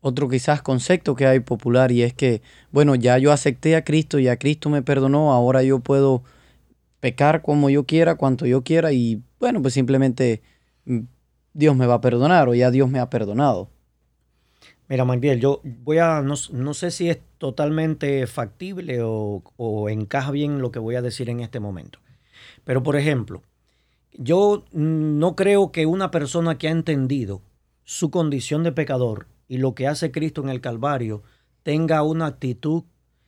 otro 0.00 0.28
quizás 0.28 0.62
concepto 0.62 1.14
que 1.14 1.26
hay 1.26 1.40
popular 1.40 1.92
y 1.92 2.02
es 2.02 2.14
que, 2.14 2.42
bueno, 2.70 2.94
ya 2.94 3.18
yo 3.18 3.32
acepté 3.32 3.76
a 3.76 3.84
Cristo 3.84 4.18
y 4.18 4.28
a 4.28 4.36
Cristo 4.38 4.70
me 4.70 4.82
perdonó, 4.82 5.32
ahora 5.32 5.62
yo 5.62 5.80
puedo 5.80 6.22
pecar 7.00 7.42
como 7.42 7.70
yo 7.70 7.84
quiera, 7.84 8.16
cuanto 8.16 8.46
yo 8.46 8.62
quiera 8.62 8.92
y, 8.92 9.22
bueno, 9.38 9.62
pues 9.62 9.74
simplemente 9.74 10.42
mm, 10.84 11.00
Dios 11.54 11.76
me 11.76 11.86
va 11.86 11.94
a 11.94 12.00
perdonar 12.00 12.48
o 12.48 12.54
ya 12.54 12.70
Dios 12.70 12.88
me 12.90 12.98
ha 13.00 13.10
perdonado. 13.10 13.70
Mira, 14.90 15.04
Magdiel, 15.04 15.38
yo 15.38 15.60
voy 15.62 15.98
a, 15.98 16.20
no, 16.20 16.74
sé 16.74 16.90
si 16.90 17.08
es 17.08 17.20
totalmente 17.38 18.26
factible 18.26 18.98
o, 19.02 19.88
encaja 19.88 20.32
bien 20.32 20.60
lo 20.60 20.72
que 20.72 20.80
voy 20.80 20.96
a 20.96 21.02
decir 21.02 21.30
en 21.30 21.38
este 21.38 21.60
momento. 21.60 22.00
Pero, 22.64 22.82
por 22.82 22.96
ejemplo, 22.96 23.42
yo 24.12 24.64
no 24.72 25.36
creo 25.36 25.72
que 25.72 25.86
una 25.86 26.10
persona 26.10 26.58
que 26.58 26.68
ha 26.68 26.72
entendido 26.72 27.42
su 27.84 28.10
condición 28.10 28.62
de 28.62 28.72
pecador 28.72 29.26
y 29.48 29.58
lo 29.58 29.74
que 29.74 29.86
hace 29.86 30.10
Cristo 30.10 30.42
en 30.42 30.48
el 30.48 30.60
Calvario 30.60 31.22
tenga 31.62 32.02
una 32.02 32.26
actitud, 32.26 32.84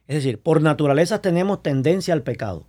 es 0.06 0.16
decir, 0.16 0.40
por 0.40 0.62
naturaleza 0.62 1.20
tenemos 1.20 1.62
tendencia 1.62 2.14
al 2.14 2.22
pecado. 2.22 2.66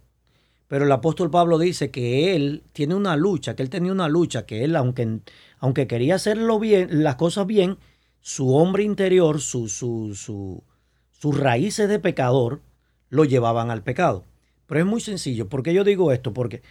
Pero 0.68 0.86
el 0.86 0.92
apóstol 0.92 1.30
Pablo 1.30 1.60
dice 1.60 1.92
que 1.92 2.36
él 2.36 2.64
tiene 2.74 2.96
una 2.96 3.16
lucha, 3.16 3.56
que 3.56 3.62
él 3.64 3.70
tenía 3.70 3.92
una 3.92 4.08
lucha, 4.08 4.46
que 4.46 4.64
él, 4.64 4.76
aunque, 4.76 5.20
aunque 5.60 5.86
quería 5.86 6.16
hacerlo 6.16 6.58
bien, 6.58 7.04
las 7.04 7.16
cosas 7.16 7.46
bien, 7.46 7.78
su 8.22 8.56
hombre 8.56 8.84
interior, 8.84 9.40
su, 9.40 9.68
su, 9.68 10.16
su, 10.16 10.64
sus 11.12 11.38
raíces 11.38 11.90
de 11.90 12.00
pecador, 12.00 12.62
lo 13.10 13.24
llevaban 13.26 13.70
al 13.70 13.84
pecado. 13.84 14.24
Pero 14.66 14.80
es 14.80 14.86
muy 14.86 15.02
sencillo. 15.02 15.48
¿Por 15.48 15.62
qué 15.62 15.74
yo 15.74 15.84
digo 15.84 16.12
esto? 16.12 16.34
Porque, 16.34 16.64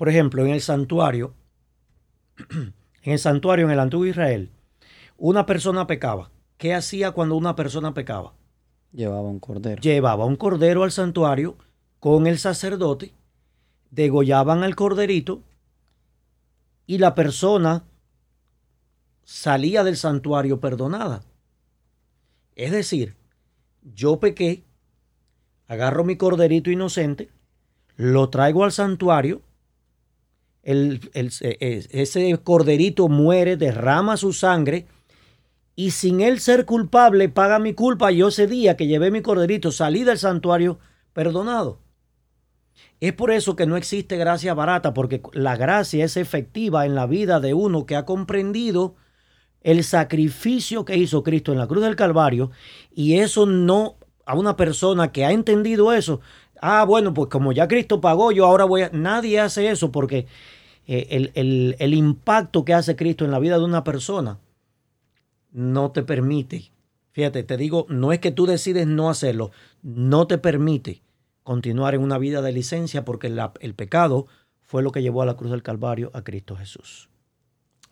por 0.00 0.08
ejemplo, 0.08 0.46
en 0.46 0.52
el 0.52 0.62
santuario, 0.62 1.34
en 3.02 3.12
el 3.12 3.18
santuario 3.18 3.66
en 3.66 3.72
el 3.72 3.80
antiguo 3.80 4.06
Israel, 4.06 4.50
una 5.18 5.44
persona 5.44 5.86
pecaba. 5.86 6.30
¿Qué 6.56 6.72
hacía 6.72 7.10
cuando 7.10 7.36
una 7.36 7.54
persona 7.54 7.92
pecaba? 7.92 8.32
Llevaba 8.94 9.28
un 9.28 9.40
cordero. 9.40 9.82
Llevaba 9.82 10.24
un 10.24 10.36
cordero 10.36 10.84
al 10.84 10.90
santuario 10.90 11.58
con 11.98 12.26
el 12.26 12.38
sacerdote, 12.38 13.12
degollaban 13.90 14.62
al 14.62 14.74
corderito 14.74 15.42
y 16.86 16.96
la 16.96 17.14
persona 17.14 17.84
salía 19.22 19.84
del 19.84 19.98
santuario 19.98 20.60
perdonada. 20.60 21.24
Es 22.56 22.72
decir, 22.72 23.16
yo 23.82 24.18
pequé, 24.18 24.64
agarro 25.66 26.04
mi 26.04 26.16
corderito 26.16 26.70
inocente, 26.70 27.28
lo 27.96 28.30
traigo 28.30 28.64
al 28.64 28.72
santuario, 28.72 29.42
el, 30.62 31.00
ese 31.12 32.38
corderito 32.42 33.08
muere, 33.08 33.56
derrama 33.56 34.16
su 34.16 34.32
sangre 34.32 34.86
y 35.74 35.92
sin 35.92 36.20
él 36.20 36.40
ser 36.40 36.66
culpable 36.66 37.28
paga 37.28 37.58
mi 37.58 37.72
culpa. 37.72 38.10
Yo 38.10 38.28
ese 38.28 38.46
día 38.46 38.76
que 38.76 38.86
llevé 38.86 39.10
mi 39.10 39.22
corderito 39.22 39.72
salí 39.72 40.04
del 40.04 40.18
santuario 40.18 40.78
perdonado. 41.12 41.80
Es 43.00 43.14
por 43.14 43.30
eso 43.30 43.56
que 43.56 43.66
no 43.66 43.76
existe 43.76 44.18
gracia 44.18 44.52
barata, 44.52 44.92
porque 44.92 45.22
la 45.32 45.56
gracia 45.56 46.04
es 46.04 46.18
efectiva 46.18 46.84
en 46.84 46.94
la 46.94 47.06
vida 47.06 47.40
de 47.40 47.54
uno 47.54 47.86
que 47.86 47.96
ha 47.96 48.04
comprendido 48.04 48.96
el 49.62 49.84
sacrificio 49.84 50.84
que 50.84 50.96
hizo 50.96 51.22
Cristo 51.22 51.52
en 51.52 51.58
la 51.58 51.66
cruz 51.66 51.82
del 51.82 51.96
Calvario 51.96 52.50
y 52.90 53.18
eso 53.18 53.46
no 53.46 53.96
a 54.26 54.34
una 54.34 54.56
persona 54.56 55.12
que 55.12 55.24
ha 55.24 55.32
entendido 55.32 55.92
eso, 55.92 56.20
ah, 56.60 56.84
bueno, 56.84 57.14
pues 57.14 57.28
como 57.28 57.52
ya 57.52 57.68
Cristo 57.68 58.00
pagó, 58.00 58.32
yo 58.32 58.46
ahora 58.46 58.64
voy 58.64 58.82
a... 58.82 58.90
Nadie 58.92 59.40
hace 59.40 59.68
eso 59.68 59.90
porque 59.90 60.26
eh, 60.86 61.30
el, 61.34 61.76
el 61.78 61.94
impacto 61.94 62.64
que 62.64 62.74
hace 62.74 62.96
Cristo 62.96 63.24
en 63.24 63.30
la 63.30 63.38
vida 63.38 63.58
de 63.58 63.64
una 63.64 63.84
persona 63.84 64.38
no 65.52 65.90
te 65.90 66.02
permite. 66.02 66.70
Fíjate, 67.12 67.42
te 67.42 67.56
digo, 67.56 67.86
no 67.88 68.12
es 68.12 68.20
que 68.20 68.30
tú 68.30 68.46
decides 68.46 68.86
no 68.86 69.10
hacerlo, 69.10 69.50
no 69.82 70.26
te 70.26 70.38
permite 70.38 71.02
continuar 71.42 71.94
en 71.94 72.02
una 72.02 72.18
vida 72.18 72.42
de 72.42 72.52
licencia 72.52 73.04
porque 73.04 73.26
el 73.60 73.74
pecado 73.74 74.26
fue 74.60 74.82
lo 74.82 74.92
que 74.92 75.02
llevó 75.02 75.22
a 75.22 75.26
la 75.26 75.36
cruz 75.36 75.50
del 75.50 75.64
Calvario 75.64 76.12
a 76.14 76.22
Cristo 76.22 76.54
Jesús. 76.54 77.08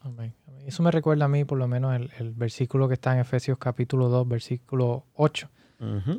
Amén. 0.01 0.33
Eso 0.65 0.83
me 0.83 0.93
recuerda 0.93 1.25
a 1.25 1.29
mí, 1.29 1.45
por 1.45 1.59
lo 1.59 1.67
menos, 1.67 1.99
el, 2.19 2.31
versículo 2.31 2.87
que 2.87 2.95
está 2.95 3.13
en 3.15 3.19
Efesios 3.19 3.59
capítulo 3.59 4.09
2, 4.09 4.29
versículo 4.29 5.07
8, 5.15 5.51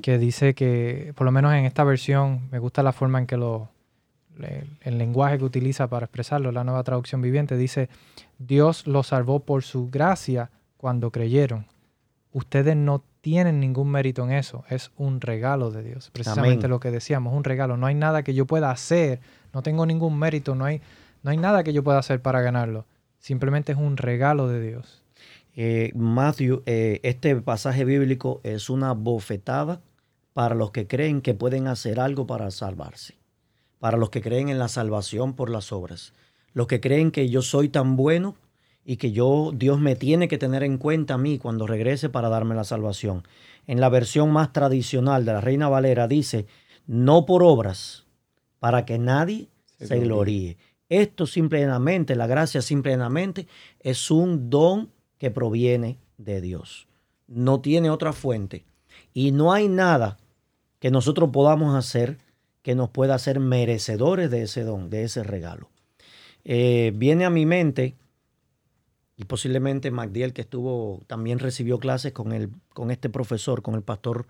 que 0.01 0.17
dice 0.17 0.53
que, 0.53 1.13
por 1.15 1.25
lo 1.25 1.31
menos 1.31 1.53
en 1.53 1.65
esta 1.65 1.83
versión, 1.83 2.47
me 2.51 2.59
gusta 2.59 2.81
la 2.81 2.93
forma 2.93 3.19
en 3.19 3.27
que 3.27 3.37
lo, 3.37 3.69
el 4.81 4.97
lenguaje 4.97 5.37
que 5.37 5.43
utiliza 5.43 5.87
para 5.87 6.05
expresarlo, 6.05 6.51
la 6.51 6.63
nueva 6.63 6.83
traducción 6.83 7.21
viviente, 7.21 7.57
dice, 7.57 7.89
Dios 8.37 8.87
los 8.87 9.07
salvó 9.07 9.41
por 9.41 9.63
su 9.63 9.89
gracia 9.89 10.49
cuando 10.77 11.11
creyeron. 11.11 11.65
Ustedes 12.31 12.75
no 12.75 13.03
tienen 13.21 13.59
ningún 13.59 13.91
mérito 13.91 14.23
en 14.23 14.31
eso, 14.31 14.63
es 14.69 14.91
un 14.97 15.19
regalo 15.19 15.71
de 15.71 15.83
Dios. 15.83 16.09
Precisamente 16.11 16.67
lo 16.67 16.79
que 16.79 16.91
decíamos, 16.91 17.33
un 17.33 17.43
regalo. 17.43 17.75
No 17.75 17.87
hay 17.87 17.95
nada 17.95 18.23
que 18.23 18.33
yo 18.33 18.45
pueda 18.45 18.71
hacer, 18.71 19.19
no 19.53 19.61
tengo 19.61 19.85
ningún 19.85 20.17
mérito, 20.17 20.55
no 20.55 20.65
hay, 20.65 20.81
no 21.23 21.31
hay 21.31 21.37
nada 21.37 21.63
que 21.63 21.73
yo 21.73 21.83
pueda 21.83 21.99
hacer 21.99 22.21
para 22.21 22.41
ganarlo. 22.41 22.85
Simplemente 23.19 23.73
es 23.73 23.77
un 23.77 23.97
regalo 23.97 24.47
de 24.47 24.61
Dios. 24.61 25.03
Eh, 25.61 25.91
Matthew, 25.93 26.63
eh, 26.67 27.01
este 27.03 27.35
pasaje 27.35 27.83
bíblico 27.83 28.39
es 28.43 28.69
una 28.69 28.93
bofetada 28.93 29.81
para 30.31 30.55
los 30.55 30.71
que 30.71 30.87
creen 30.87 31.19
que 31.19 31.33
pueden 31.33 31.67
hacer 31.67 31.99
algo 31.99 32.25
para 32.25 32.49
salvarse, 32.49 33.15
para 33.77 33.97
los 33.97 34.09
que 34.09 34.21
creen 34.21 34.47
en 34.47 34.57
la 34.57 34.69
salvación 34.69 35.33
por 35.33 35.49
las 35.49 35.73
obras, 35.73 36.13
los 36.53 36.67
que 36.67 36.79
creen 36.79 37.11
que 37.11 37.27
yo 37.27 37.41
soy 37.41 37.67
tan 37.67 37.97
bueno 37.97 38.37
y 38.85 38.95
que 38.95 39.11
yo, 39.11 39.51
Dios 39.53 39.81
me 39.81 39.97
tiene 39.97 40.29
que 40.29 40.37
tener 40.37 40.63
en 40.63 40.77
cuenta 40.77 41.15
a 41.15 41.17
mí 41.17 41.37
cuando 41.39 41.67
regrese 41.67 42.07
para 42.07 42.29
darme 42.29 42.55
la 42.55 42.63
salvación. 42.63 43.27
En 43.67 43.81
la 43.81 43.89
versión 43.89 44.31
más 44.31 44.53
tradicional 44.53 45.25
de 45.25 45.33
la 45.33 45.41
Reina 45.41 45.67
Valera 45.67 46.07
dice, 46.07 46.45
no 46.87 47.25
por 47.25 47.43
obras, 47.43 48.05
para 48.59 48.85
que 48.85 48.97
nadie 48.97 49.49
se, 49.77 49.99
gloríe. 49.99 50.55
Esto 50.87 51.27
simplemente, 51.27 52.15
la 52.15 52.27
gracia 52.27 52.61
simplemente 52.61 53.45
es 53.81 54.09
un 54.09 54.49
don 54.49 54.97
que 55.19 55.29
proviene 55.29 55.97
de 56.17 56.41
Dios. 56.41 56.87
No 57.27 57.61
tiene 57.61 57.91
otra 57.91 58.13
fuente. 58.13 58.65
Y 59.13 59.31
no 59.31 59.53
hay 59.53 59.67
nada 59.67 60.17
que 60.79 60.89
nosotros 60.89 61.29
podamos 61.31 61.75
hacer 61.75 62.17
que 62.63 62.75
nos 62.75 62.89
pueda 62.89 63.15
hacer 63.15 63.39
merecedores 63.39 64.31
de 64.31 64.43
ese 64.43 64.63
don, 64.63 64.89
de 64.89 65.03
ese 65.03 65.23
regalo. 65.23 65.69
Eh, 66.43 66.91
viene 66.95 67.25
a 67.25 67.29
mi 67.29 67.45
mente 67.45 67.95
y 69.15 69.25
posiblemente 69.25 69.91
Magdiel, 69.91 70.33
que 70.33 70.41
estuvo, 70.41 71.03
también 71.07 71.39
recibió 71.39 71.77
clases 71.79 72.13
con, 72.13 72.31
el, 72.31 72.49
con 72.73 72.89
este 72.89 73.09
profesor, 73.09 73.61
con 73.61 73.75
el 73.75 73.81
pastor 73.81 74.27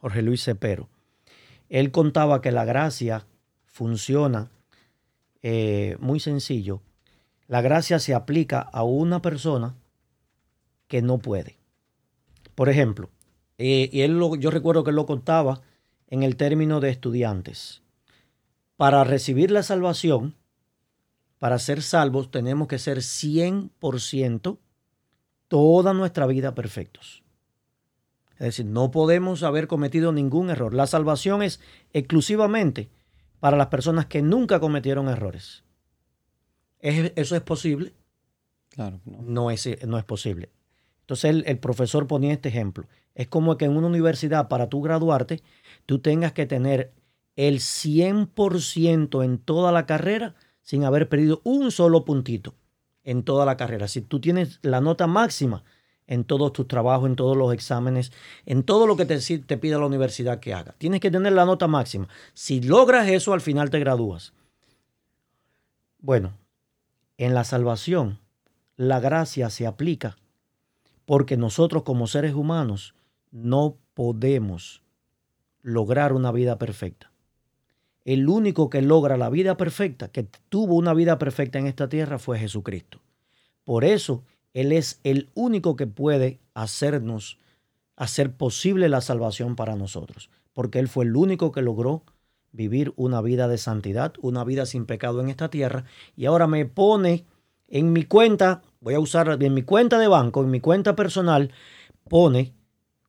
Jorge 0.00 0.22
Luis 0.22 0.42
Cepero. 0.42 0.88
Él 1.68 1.90
contaba 1.90 2.40
que 2.40 2.50
la 2.50 2.64
gracia 2.64 3.26
funciona 3.66 4.50
eh, 5.42 5.96
muy 6.00 6.20
sencillo. 6.20 6.80
La 7.48 7.60
gracia 7.60 7.98
se 7.98 8.14
aplica 8.14 8.60
a 8.60 8.82
una 8.82 9.20
persona 9.20 9.74
que 10.90 11.00
no 11.02 11.18
puede. 11.18 11.56
Por 12.56 12.68
ejemplo, 12.68 13.10
eh, 13.58 13.88
y 13.92 14.00
él 14.00 14.20
yo 14.40 14.50
recuerdo 14.50 14.82
que 14.82 14.90
él 14.90 14.96
lo 14.96 15.06
contaba 15.06 15.62
en 16.08 16.24
el 16.24 16.36
término 16.36 16.80
de 16.80 16.90
estudiantes. 16.90 17.82
Para 18.76 19.04
recibir 19.04 19.52
la 19.52 19.62
salvación, 19.62 20.34
para 21.38 21.60
ser 21.60 21.80
salvos 21.82 22.32
tenemos 22.32 22.66
que 22.66 22.80
ser 22.80 22.98
100% 22.98 24.58
toda 25.46 25.94
nuestra 25.94 26.26
vida 26.26 26.56
perfectos. 26.56 27.22
Es 28.32 28.46
decir, 28.46 28.66
no 28.66 28.90
podemos 28.90 29.44
haber 29.44 29.68
cometido 29.68 30.10
ningún 30.10 30.50
error. 30.50 30.74
La 30.74 30.88
salvación 30.88 31.44
es 31.44 31.60
exclusivamente 31.92 32.90
para 33.38 33.56
las 33.56 33.68
personas 33.68 34.06
que 34.06 34.22
nunca 34.22 34.58
cometieron 34.58 35.08
errores. 35.08 35.62
¿Eso 36.80 37.36
es 37.36 37.42
posible? 37.42 37.92
Claro. 38.70 39.00
No, 39.04 39.22
no, 39.22 39.50
es, 39.52 39.86
no 39.86 39.98
es 39.98 40.04
posible. 40.04 40.50
Entonces 41.10 41.30
el, 41.30 41.44
el, 41.48 41.58
profesor 41.58 42.06
ponía 42.06 42.32
este 42.32 42.50
ejemplo. 42.50 42.86
Es 43.16 43.26
como 43.26 43.56
que 43.56 43.64
en 43.64 43.76
una 43.76 43.88
universidad, 43.88 44.46
para 44.46 44.68
tú 44.68 44.80
graduarte, 44.80 45.42
tú 45.84 45.98
tengas 45.98 46.32
que 46.32 46.46
tener 46.46 46.92
el 47.34 47.58
100% 47.58 49.24
en 49.24 49.38
toda 49.38 49.72
la 49.72 49.86
carrera 49.86 50.36
sin 50.62 50.84
haber 50.84 51.08
perdido 51.08 51.40
un 51.42 51.72
solo 51.72 52.04
puntito 52.04 52.54
en 53.02 53.24
toda 53.24 53.44
la 53.44 53.56
carrera. 53.56 53.88
Si 53.88 54.02
tú 54.02 54.20
tienes 54.20 54.60
la 54.62 54.80
nota 54.80 55.08
máxima 55.08 55.64
en 56.06 56.22
todos 56.22 56.52
tus 56.52 56.68
trabajos, 56.68 57.08
en 57.08 57.16
todos 57.16 57.36
los 57.36 57.52
exámenes, 57.52 58.12
en 58.46 58.62
todo 58.62 58.86
lo 58.86 58.96
que 58.96 59.04
te, 59.04 59.18
te 59.18 59.58
pida 59.58 59.80
la 59.80 59.86
universidad 59.86 60.38
que 60.38 60.54
haga, 60.54 60.76
tienes 60.78 61.00
que 61.00 61.10
tener 61.10 61.32
la 61.32 61.44
nota 61.44 61.66
máxima. 61.66 62.06
Si 62.34 62.60
logras 62.60 63.08
eso, 63.08 63.32
al 63.32 63.40
final 63.40 63.68
te 63.68 63.80
gradúas. 63.80 64.32
Bueno, 65.98 66.34
en 67.18 67.34
la 67.34 67.42
salvación, 67.42 68.20
la 68.76 69.00
gracia 69.00 69.50
se 69.50 69.66
aplica 69.66 70.16
porque 71.10 71.36
nosotros 71.36 71.82
como 71.82 72.06
seres 72.06 72.34
humanos 72.34 72.94
no 73.32 73.76
podemos 73.94 74.84
lograr 75.62 76.12
una 76.12 76.30
vida 76.30 76.56
perfecta 76.56 77.10
el 78.04 78.28
único 78.28 78.70
que 78.70 78.82
logra 78.82 79.16
la 79.16 79.30
vida 79.30 79.56
perfecta, 79.56 80.08
que 80.08 80.26
tuvo 80.48 80.74
una 80.74 80.94
vida 80.94 81.18
perfecta 81.18 81.58
en 81.58 81.66
esta 81.66 81.88
tierra, 81.88 82.18
fue 82.18 82.38
Jesucristo. 82.38 83.00
Por 83.64 83.84
eso, 83.84 84.24
Él 84.54 84.72
es 84.72 85.00
el 85.04 85.28
único 85.34 85.76
que 85.76 85.86
puede 85.86 86.40
hacernos, 86.54 87.38
hacer 87.96 88.32
posible 88.32 88.88
la 88.88 89.00
salvación 89.00 89.54
para 89.54 89.76
nosotros, 89.76 90.30
porque 90.52 90.78
Él 90.78 90.88
fue 90.88 91.04
el 91.04 91.14
único 91.14 91.52
que 91.52 91.62
logró 91.62 92.02
vivir 92.52 92.92
una 92.96 93.20
vida 93.20 93.46
de 93.46 93.58
santidad, 93.58 94.14
una 94.22 94.42
vida 94.44 94.66
sin 94.66 94.86
pecado 94.86 95.20
en 95.20 95.28
esta 95.28 95.50
tierra, 95.50 95.84
y 96.16 96.24
ahora 96.26 96.46
me 96.46 96.64
pone 96.66 97.24
en 97.68 97.92
mi 97.92 98.04
cuenta, 98.04 98.62
voy 98.80 98.94
a 98.94 99.00
usar 99.00 99.38
en 99.40 99.54
mi 99.54 99.62
cuenta 99.62 99.98
de 99.98 100.08
banco, 100.08 100.42
en 100.42 100.50
mi 100.50 100.60
cuenta 100.60 100.96
personal, 100.96 101.52
pone 102.08 102.54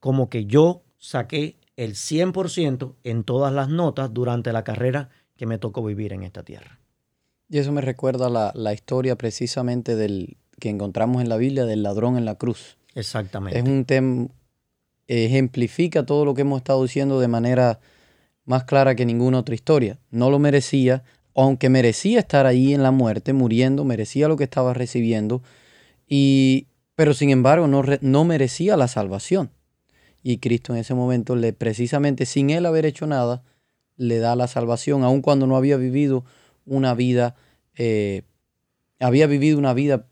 como 0.00 0.28
que 0.28 0.46
yo 0.46 0.82
saqué 0.98 1.56
el 1.76 1.94
100% 1.94 2.94
en 3.04 3.24
todas 3.24 3.52
las 3.52 3.68
notas 3.68 4.12
durante 4.12 4.52
la 4.52 4.64
carrera 4.64 5.10
que 5.36 5.46
me 5.46 5.58
tocó 5.58 5.82
vivir 5.84 6.12
en 6.12 6.22
esta 6.22 6.42
tierra. 6.42 6.78
Y 7.48 7.58
eso 7.58 7.72
me 7.72 7.80
recuerda 7.80 8.28
la, 8.28 8.52
la 8.54 8.72
historia 8.72 9.16
precisamente 9.16 9.96
del 9.96 10.36
que 10.58 10.68
encontramos 10.68 11.22
en 11.22 11.28
la 11.28 11.36
Biblia 11.36 11.64
del 11.64 11.82
ladrón 11.82 12.16
en 12.16 12.24
la 12.24 12.36
cruz. 12.36 12.76
Exactamente. 12.94 13.58
Es 13.58 13.64
un 13.64 13.84
tema, 13.84 14.28
ejemplifica 15.08 16.06
todo 16.06 16.24
lo 16.24 16.34
que 16.34 16.42
hemos 16.42 16.58
estado 16.58 16.82
diciendo 16.82 17.20
de 17.20 17.28
manera 17.28 17.80
más 18.44 18.64
clara 18.64 18.94
que 18.94 19.04
ninguna 19.04 19.38
otra 19.38 19.54
historia. 19.54 19.98
No 20.10 20.30
lo 20.30 20.38
merecía, 20.38 21.04
aunque 21.34 21.68
merecía 21.68 22.20
estar 22.20 22.46
ahí 22.46 22.74
en 22.74 22.82
la 22.82 22.90
muerte, 22.90 23.32
muriendo, 23.32 23.84
merecía 23.84 24.28
lo 24.28 24.36
que 24.36 24.44
estaba 24.44 24.74
recibiendo, 24.74 25.42
y, 26.14 26.66
pero 26.94 27.14
sin 27.14 27.30
embargo 27.30 27.68
no, 27.68 27.82
no 28.02 28.24
merecía 28.26 28.76
la 28.76 28.86
salvación. 28.86 29.50
Y 30.22 30.38
Cristo 30.38 30.74
en 30.74 30.80
ese 30.80 30.92
momento, 30.92 31.36
le, 31.36 31.54
precisamente 31.54 32.26
sin 32.26 32.50
él 32.50 32.66
haber 32.66 32.84
hecho 32.84 33.06
nada, 33.06 33.42
le 33.96 34.18
da 34.18 34.36
la 34.36 34.46
salvación, 34.46 35.04
aun 35.04 35.22
cuando 35.22 35.46
no 35.46 35.56
había 35.56 35.78
vivido 35.78 36.26
una 36.66 36.92
vida, 36.92 37.34
eh, 37.76 38.24
había 39.00 39.26
vivido 39.26 39.58
una 39.58 39.72
vida 39.72 40.06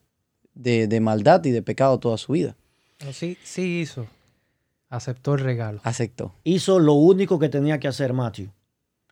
de, 0.54 1.00
maldad 1.00 1.44
y 1.44 1.50
de 1.50 1.60
pecado 1.60 2.00
toda 2.00 2.16
su 2.16 2.32
vida. 2.32 2.56
Sí, 3.12 3.36
sí 3.44 3.80
hizo. 3.80 4.06
Aceptó 4.88 5.34
el 5.34 5.40
regalo. 5.40 5.82
Aceptó. 5.84 6.34
Hizo 6.44 6.78
lo 6.78 6.94
único 6.94 7.38
que 7.38 7.50
tenía 7.50 7.78
que 7.78 7.88
hacer 7.88 8.14
Matthew. 8.14 8.48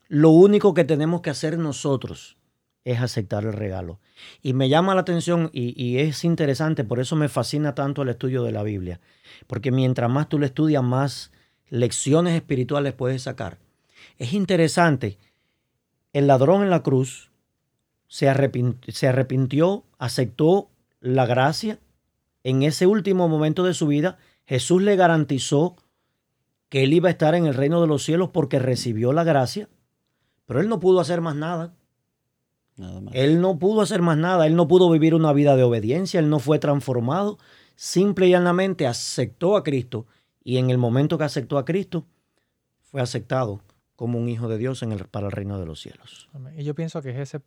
Lo 0.06 0.30
único 0.30 0.72
que 0.72 0.84
tenemos 0.84 1.20
que 1.20 1.28
hacer 1.28 1.58
nosotros 1.58 2.37
es 2.88 3.00
aceptar 3.00 3.44
el 3.44 3.52
regalo. 3.52 4.00
Y 4.42 4.54
me 4.54 4.70
llama 4.70 4.94
la 4.94 5.02
atención 5.02 5.50
y, 5.52 5.98
es 5.98 6.24
interesante, 6.24 6.84
por 6.84 7.00
eso 7.00 7.16
me 7.16 7.28
fascina 7.28 7.74
tanto 7.74 8.02
el 8.02 8.08
estudio 8.08 8.42
de 8.42 8.52
la 8.52 8.62
Biblia. 8.62 8.98
Porque 9.46 9.70
mientras 9.70 10.10
más 10.10 10.28
tú 10.30 10.38
lo 10.38 10.46
estudias, 10.46 10.82
más 10.82 11.30
lecciones 11.68 12.34
espirituales 12.34 12.94
puedes 12.94 13.22
sacar. 13.22 13.58
Es 14.16 14.32
interesante, 14.32 15.18
el 16.14 16.26
ladrón 16.26 16.62
en 16.62 16.70
la 16.70 16.82
cruz 16.82 17.30
se 18.08 18.28
arrepintió 18.28 19.84
aceptó 19.98 20.70
la 21.00 21.26
gracia. 21.26 21.78
En 22.42 22.62
ese 22.62 22.86
último 22.86 23.28
momento 23.28 23.64
de 23.64 23.74
su 23.74 23.86
vida, 23.86 24.16
Jesús 24.46 24.80
le 24.80 24.96
garantizó 24.96 25.76
que 26.70 26.84
él 26.84 26.94
iba 26.94 27.08
a 27.08 27.12
estar 27.12 27.34
en 27.34 27.44
el 27.44 27.54
reino 27.54 27.82
de 27.82 27.86
los 27.86 28.02
cielos 28.02 28.30
porque 28.32 28.58
recibió 28.58 29.12
la 29.12 29.24
gracia, 29.24 29.68
pero 30.46 30.60
él 30.60 30.68
no 30.70 30.80
pudo 30.80 31.00
hacer 31.00 31.20
más 31.20 31.36
nada. 31.36 31.74
Nada 32.78 33.00
más. 33.00 33.14
Él 33.14 33.40
no 33.40 33.58
pudo 33.58 33.82
hacer 33.82 34.02
más 34.02 34.16
nada, 34.16 34.46
él 34.46 34.56
no 34.56 34.68
pudo 34.68 34.90
vivir 34.90 35.14
una 35.14 35.32
vida 35.32 35.56
de 35.56 35.64
obediencia, 35.64 36.20
él 36.20 36.30
no 36.30 36.38
fue 36.38 36.58
transformado, 36.58 37.38
simple 37.76 38.28
y 38.28 38.30
llanamente 38.30 38.86
aceptó 38.86 39.56
a 39.56 39.62
Cristo 39.62 40.06
y 40.42 40.56
en 40.56 40.70
el 40.70 40.78
momento 40.78 41.18
que 41.18 41.24
aceptó 41.24 41.58
a 41.58 41.64
Cristo 41.64 42.06
fue 42.80 43.02
aceptado 43.02 43.60
como 43.96 44.18
un 44.18 44.28
hijo 44.28 44.48
de 44.48 44.58
Dios 44.58 44.82
en 44.82 44.92
el, 44.92 45.04
para 45.04 45.26
el 45.26 45.32
reino 45.32 45.58
de 45.58 45.66
los 45.66 45.80
cielos. 45.80 46.30
Y 46.56 46.64
yo 46.64 46.74
pienso 46.74 47.02
que 47.02 47.10
es 47.10 47.18
ese, 47.18 47.42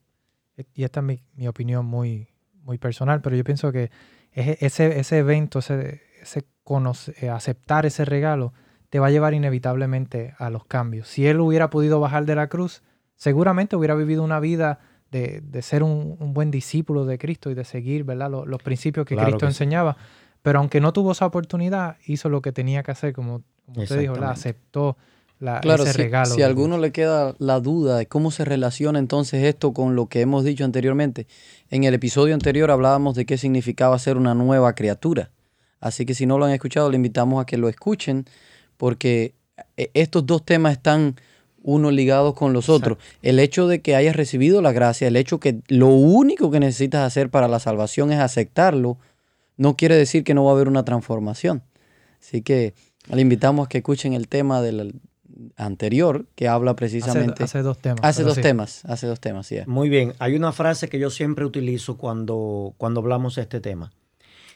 y 0.76 0.84
esta 0.84 1.00
es 1.00 1.22
mi, 1.36 1.48
opinión 1.48 1.86
muy, 1.86 2.28
muy 2.64 2.78
personal, 2.78 3.22
pero 3.22 3.36
yo 3.36 3.44
pienso 3.44 3.72
que 3.72 3.90
es 4.34 4.62
ese, 4.62 5.00
ese 5.00 5.18
evento, 5.18 5.60
ese, 5.60 6.02
ese 6.22 6.46
eh, 7.22 7.30
aceptar 7.30 7.86
ese 7.86 8.06
regalo, 8.06 8.54
te 8.90 9.00
va 9.00 9.08
a 9.08 9.12
llevar 9.12 9.34
inevitablemente 9.34 10.36
a 10.38 10.50
los 10.50 10.66
cambios. 10.66 11.08
Si 11.08 11.28
él 11.28 11.40
hubiera 11.40 11.70
podido 11.70 12.00
bajar 12.00 12.26
de 12.26 12.36
la 12.36 12.48
cruz, 12.48 12.82
seguramente 13.16 13.76
hubiera 13.76 13.96
vivido 13.96 14.24
una 14.24 14.40
vida 14.40 14.80
de, 15.12 15.62
ser 15.62 15.84
un, 15.84 16.18
buen 16.34 16.52
discípulo 16.52 17.06
de 17.06 17.18
Cristo 17.18 17.52
y 17.52 17.54
de 17.54 17.66
seguir 17.66 18.04
¿verdad? 18.04 18.32
Los, 18.32 18.62
principios 18.64 19.06
que 19.06 19.16
Cristo 19.16 19.46
enseñaba. 19.46 19.98
Pero 20.42 20.60
aunque 20.60 20.82
no 20.82 20.94
tuvo 20.94 21.12
esa 21.12 21.26
oportunidad, 21.26 21.98
hizo 22.06 22.30
lo 22.30 22.42
que 22.42 22.52
tenía 22.52 22.82
que 22.82 22.92
hacer, 22.92 23.14
como, 23.14 23.44
usted 23.76 24.00
dijo, 24.00 24.16
la 24.16 24.32
aceptó 24.32 24.98
la, 25.40 25.60
claro, 25.60 25.84
ese 25.84 25.94
si, 25.94 25.98
regalo. 26.00 26.34
Si 26.34 26.42
a 26.42 26.46
alguno 26.46 26.78
le 26.78 26.92
queda 26.92 27.36
la 27.40 27.60
duda 27.60 27.98
de 27.98 28.08
cómo 28.08 28.32
se 28.32 28.46
relaciona 28.46 29.00
entonces 29.00 29.44
esto 29.44 29.74
con 29.74 29.96
lo 29.96 30.08
que 30.08 30.22
hemos 30.22 30.44
dicho 30.44 30.64
anteriormente, 30.64 31.28
en 31.70 31.84
el 31.84 31.94
episodio 31.94 32.34
anterior 32.34 32.72
hablábamos 32.72 33.16
de 33.16 33.26
qué 33.26 33.38
significaba 33.38 33.98
ser 34.00 34.18
una 34.18 34.34
nueva 34.34 34.74
criatura. 34.74 35.32
Así 35.80 36.06
que 36.06 36.14
si 36.14 36.26
no 36.26 36.38
lo 36.38 36.46
han 36.46 36.52
escuchado, 36.52 36.90
le 36.90 36.96
invitamos 36.96 37.42
a 37.42 37.46
que 37.46 37.58
lo 37.58 37.70
escuchen 37.70 38.26
porque 38.78 39.36
eh, 39.78 39.92
estos 39.94 40.26
dos 40.26 40.46
temas 40.46 40.74
están 40.74 41.16
uno 41.64 41.92
ligados 41.92 42.34
con 42.34 42.54
los 42.54 42.70
otros. 42.70 42.98
El 43.22 43.40
hecho 43.40 43.68
de 43.68 43.82
que 43.82 43.96
hayas 43.96 44.16
recibido 44.16 44.62
la 44.62 44.72
gracia, 44.72 45.08
el 45.08 45.16
hecho 45.16 45.40
que 45.40 45.62
lo 45.68 45.88
único 45.88 46.52
que 46.52 46.60
necesitas 46.60 47.06
hacer 47.06 47.30
para 47.30 47.48
la 47.48 47.60
salvación 47.60 48.12
es 48.12 48.20
aceptarlo, 48.20 48.98
no 49.58 49.76
quiere 49.76 49.96
decir 49.96 50.24
que 50.24 50.34
no 50.34 50.44
va 50.44 50.52
a 50.52 50.54
haber 50.56 50.68
una 50.68 50.84
transformación. 50.86 51.62
Así 52.20 52.42
que 52.42 52.74
le 53.08 53.22
invitamos 53.22 53.66
a 53.66 53.70
que 53.70 53.80
escuchen 53.80 54.14
el 54.14 54.28
tema 54.28 54.62
del 54.62 55.00
anterior 55.56 56.26
que 56.36 56.48
habla 56.48 56.76
precisamente... 56.76 57.44
Hace, 57.44 57.62
dos 57.62 57.78
temas. 57.80 58.00
Hace 58.04 58.24
dos 58.24 58.40
temas, 58.40 58.86
hace 58.86 59.08
dos 59.08 59.20
temas, 59.20 59.48
sí. 59.48 59.58
Muy 59.66 59.90
bien, 59.90 60.14
hay 60.20 60.36
una 60.36 60.52
frase 60.52 60.90
que 60.90 61.00
yo 61.00 61.10
siempre 61.10 61.46
utilizo 61.46 61.98
cuando, 61.98 62.74
cuando 62.78 63.02
hablamos 63.02 63.36
de 63.36 63.44
este 63.44 63.60
tema. 63.60 63.92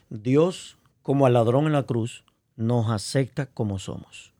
Dios 0.09 0.77
como 1.05 1.27
al 1.27 1.33
ladrón 1.33 1.67
en 1.67 1.73
la 1.73 1.83
cruz, 1.83 2.23
nos 2.55 2.89
acepta 2.89 3.45
como 3.45 3.77
somos. 3.77 4.33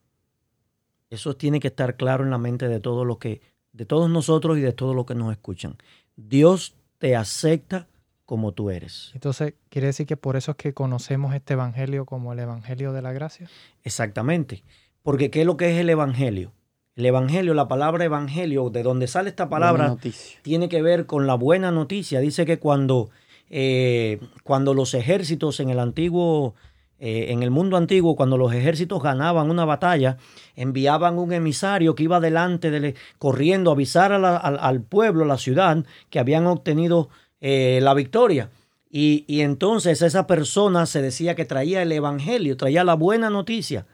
Eso 1.09 1.35
tiene 1.35 1.59
que 1.59 1.67
estar 1.67 1.95
claro 1.95 2.23
en 2.23 2.29
la 2.29 2.37
mente 2.37 2.67
de 2.67 2.79
todos 2.79 3.05
los 3.05 3.17
que, 3.17 3.41
de 3.71 3.85
todos 3.85 4.09
nosotros 4.09 4.57
y 4.57 4.61
de 4.61 4.73
todos 4.73 4.95
los 4.95 5.05
que 5.05 5.15
nos 5.15 5.31
escuchan. 5.31 5.77
Dios 6.15 6.75
te 6.97 7.15
acepta 7.15 7.87
como 8.25 8.53
tú 8.53 8.69
eres. 8.71 9.11
Entonces, 9.13 9.53
¿quiere 9.69 9.87
decir 9.87 10.07
que 10.07 10.17
por 10.17 10.35
eso 10.35 10.51
es 10.51 10.57
que 10.57 10.73
conocemos 10.73 11.35
este 11.35 11.53
evangelio 11.53 12.05
como 12.05 12.33
el 12.33 12.39
evangelio 12.39 12.91
de 12.91 13.01
la 13.01 13.13
gracia? 13.13 13.47
Exactamente. 13.83 14.63
Porque 15.03 15.29
¿qué 15.29 15.41
es 15.41 15.45
lo 15.45 15.57
que 15.57 15.71
es 15.71 15.79
el 15.79 15.89
evangelio? 15.89 16.51
El 16.95 17.05
evangelio, 17.05 17.53
la 17.53 17.67
palabra 17.67 18.05
evangelio, 18.05 18.69
de 18.69 18.81
donde 18.81 19.07
sale 19.07 19.29
esta 19.29 19.49
palabra, 19.49 19.97
tiene 20.41 20.69
que 20.69 20.81
ver 20.81 21.05
con 21.05 21.27
la 21.27 21.35
buena 21.35 21.69
noticia. 21.69 22.21
Dice 22.21 22.45
que 22.45 22.57
cuando 22.57 23.09
eh, 23.49 24.19
cuando 24.43 24.73
los 24.73 24.93
ejércitos 24.93 25.59
en 25.59 25.69
el 25.69 25.79
antiguo, 25.79 26.55
eh, 26.99 27.27
en 27.29 27.43
el 27.43 27.51
mundo 27.51 27.77
antiguo, 27.77 28.15
cuando 28.15 28.37
los 28.37 28.53
ejércitos 28.53 29.03
ganaban 29.03 29.49
una 29.49 29.65
batalla, 29.65 30.17
enviaban 30.55 31.17
un 31.17 31.33
emisario 31.33 31.93
que 31.95 32.03
iba 32.03 32.19
delante, 32.19 32.71
de, 32.71 32.95
corriendo 33.17 33.71
a 33.71 33.73
avisar 33.73 34.13
al, 34.13 34.81
pueblo, 34.81 35.25
a 35.25 35.27
la 35.27 35.37
ciudad, 35.37 35.83
que 36.09 36.19
habían 36.19 36.47
obtenido 36.47 37.09
eh, 37.41 37.79
la 37.81 37.93
victoria. 37.93 38.49
Y, 38.89 39.25
y 39.27 39.41
entonces 39.41 40.01
esa 40.01 40.25
persona 40.25 40.85
se 40.85 41.01
decía 41.01 41.35
que 41.35 41.43
traía 41.43 41.81
el 41.81 41.91
evangelio, 41.91 42.55
traía 42.55 42.83
la 42.85 42.93
buena 42.93 43.29
noticia. 43.29 43.85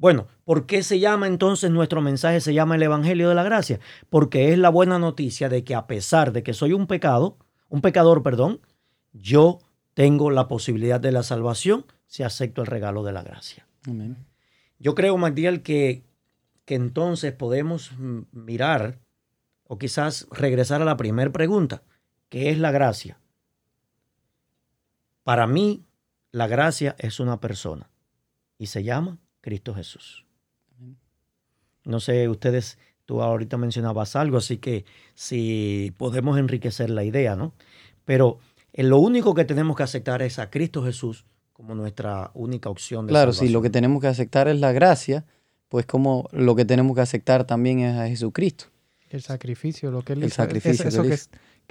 Bueno, 0.00 0.28
¿por 0.44 0.64
qué 0.64 0.82
se 0.82 0.98
llama 0.98 1.26
entonces 1.26 1.70
nuestro 1.70 2.00
mensaje, 2.00 2.40
se 2.40 2.54
llama 2.54 2.76
el 2.76 2.82
Evangelio 2.82 3.28
de 3.28 3.34
la 3.34 3.42
Gracia? 3.42 3.80
Porque 4.08 4.50
es 4.50 4.58
la 4.58 4.70
buena 4.70 4.98
noticia 4.98 5.50
de 5.50 5.62
que 5.62 5.74
a 5.74 5.86
pesar 5.86 6.32
de 6.32 6.42
que 6.42 6.54
soy 6.54 6.72
un 6.72 6.86
pecado, 6.86 7.36
un 7.68 7.82
pecador, 7.82 8.22
perdón, 8.22 8.60
yo 9.12 9.58
tengo 10.00 10.30
la 10.30 10.48
posibilidad 10.48 10.98
de 10.98 11.12
la 11.12 11.22
salvación 11.22 11.84
si 12.06 12.22
acepto 12.22 12.62
el 12.62 12.68
regalo 12.68 13.02
de 13.02 13.12
la 13.12 13.22
gracia. 13.22 13.66
Yo 14.78 14.94
creo, 14.94 15.18
Magdiel, 15.18 15.60
que, 15.60 16.04
que 16.64 16.74
entonces 16.74 17.34
podemos 17.34 17.92
mirar 18.32 18.98
o 19.64 19.76
quizás 19.76 20.26
regresar 20.30 20.80
a 20.80 20.86
la 20.86 20.96
primera 20.96 21.30
pregunta, 21.30 21.82
¿qué 22.30 22.48
es 22.48 22.58
la 22.58 22.70
gracia? 22.70 23.20
Para 25.22 25.46
mí, 25.46 25.84
la 26.32 26.46
gracia 26.46 26.96
es 26.98 27.20
una 27.20 27.38
persona 27.38 27.90
y 28.56 28.68
se 28.68 28.82
llama 28.82 29.18
Cristo 29.42 29.74
Jesús. 29.74 30.24
No 31.84 32.00
sé, 32.00 32.26
ustedes, 32.30 32.78
tú 33.04 33.20
ahorita 33.20 33.58
mencionabas 33.58 34.16
algo, 34.16 34.38
así 34.38 34.56
que 34.56 34.86
si 35.12 35.92
podemos 35.98 36.38
enriquecer 36.38 36.88
la 36.88 37.04
idea, 37.04 37.36
¿no? 37.36 37.52
Pero 38.06 38.38
lo 38.74 38.98
único 38.98 39.34
que 39.34 39.44
tenemos 39.44 39.76
que 39.76 39.82
aceptar 39.82 40.22
es 40.22 40.38
a 40.38 40.50
Cristo 40.50 40.84
Jesús 40.84 41.24
como 41.52 41.74
nuestra 41.74 42.30
única 42.34 42.70
opción 42.70 43.06
de 43.06 43.10
Claro, 43.10 43.32
si 43.32 43.50
lo 43.50 43.60
que 43.60 43.68
tenemos 43.68 44.00
que 44.00 44.06
aceptar 44.06 44.48
es 44.48 44.58
la 44.58 44.72
gracia, 44.72 45.26
pues 45.68 45.84
como 45.84 46.28
lo 46.32 46.56
que 46.56 46.64
tenemos 46.64 46.94
que 46.94 47.02
aceptar 47.02 47.44
también 47.44 47.80
es 47.80 47.98
a 47.98 48.08
Jesucristo. 48.08 48.66
El 49.10 49.22
sacrificio, 49.22 49.90
lo 49.90 50.02
que 50.02 50.14
él 50.14 50.24
hizo. 50.24 50.36
Sacrificio 50.36 50.88
eso 50.88 51.02
que, 51.02 51.18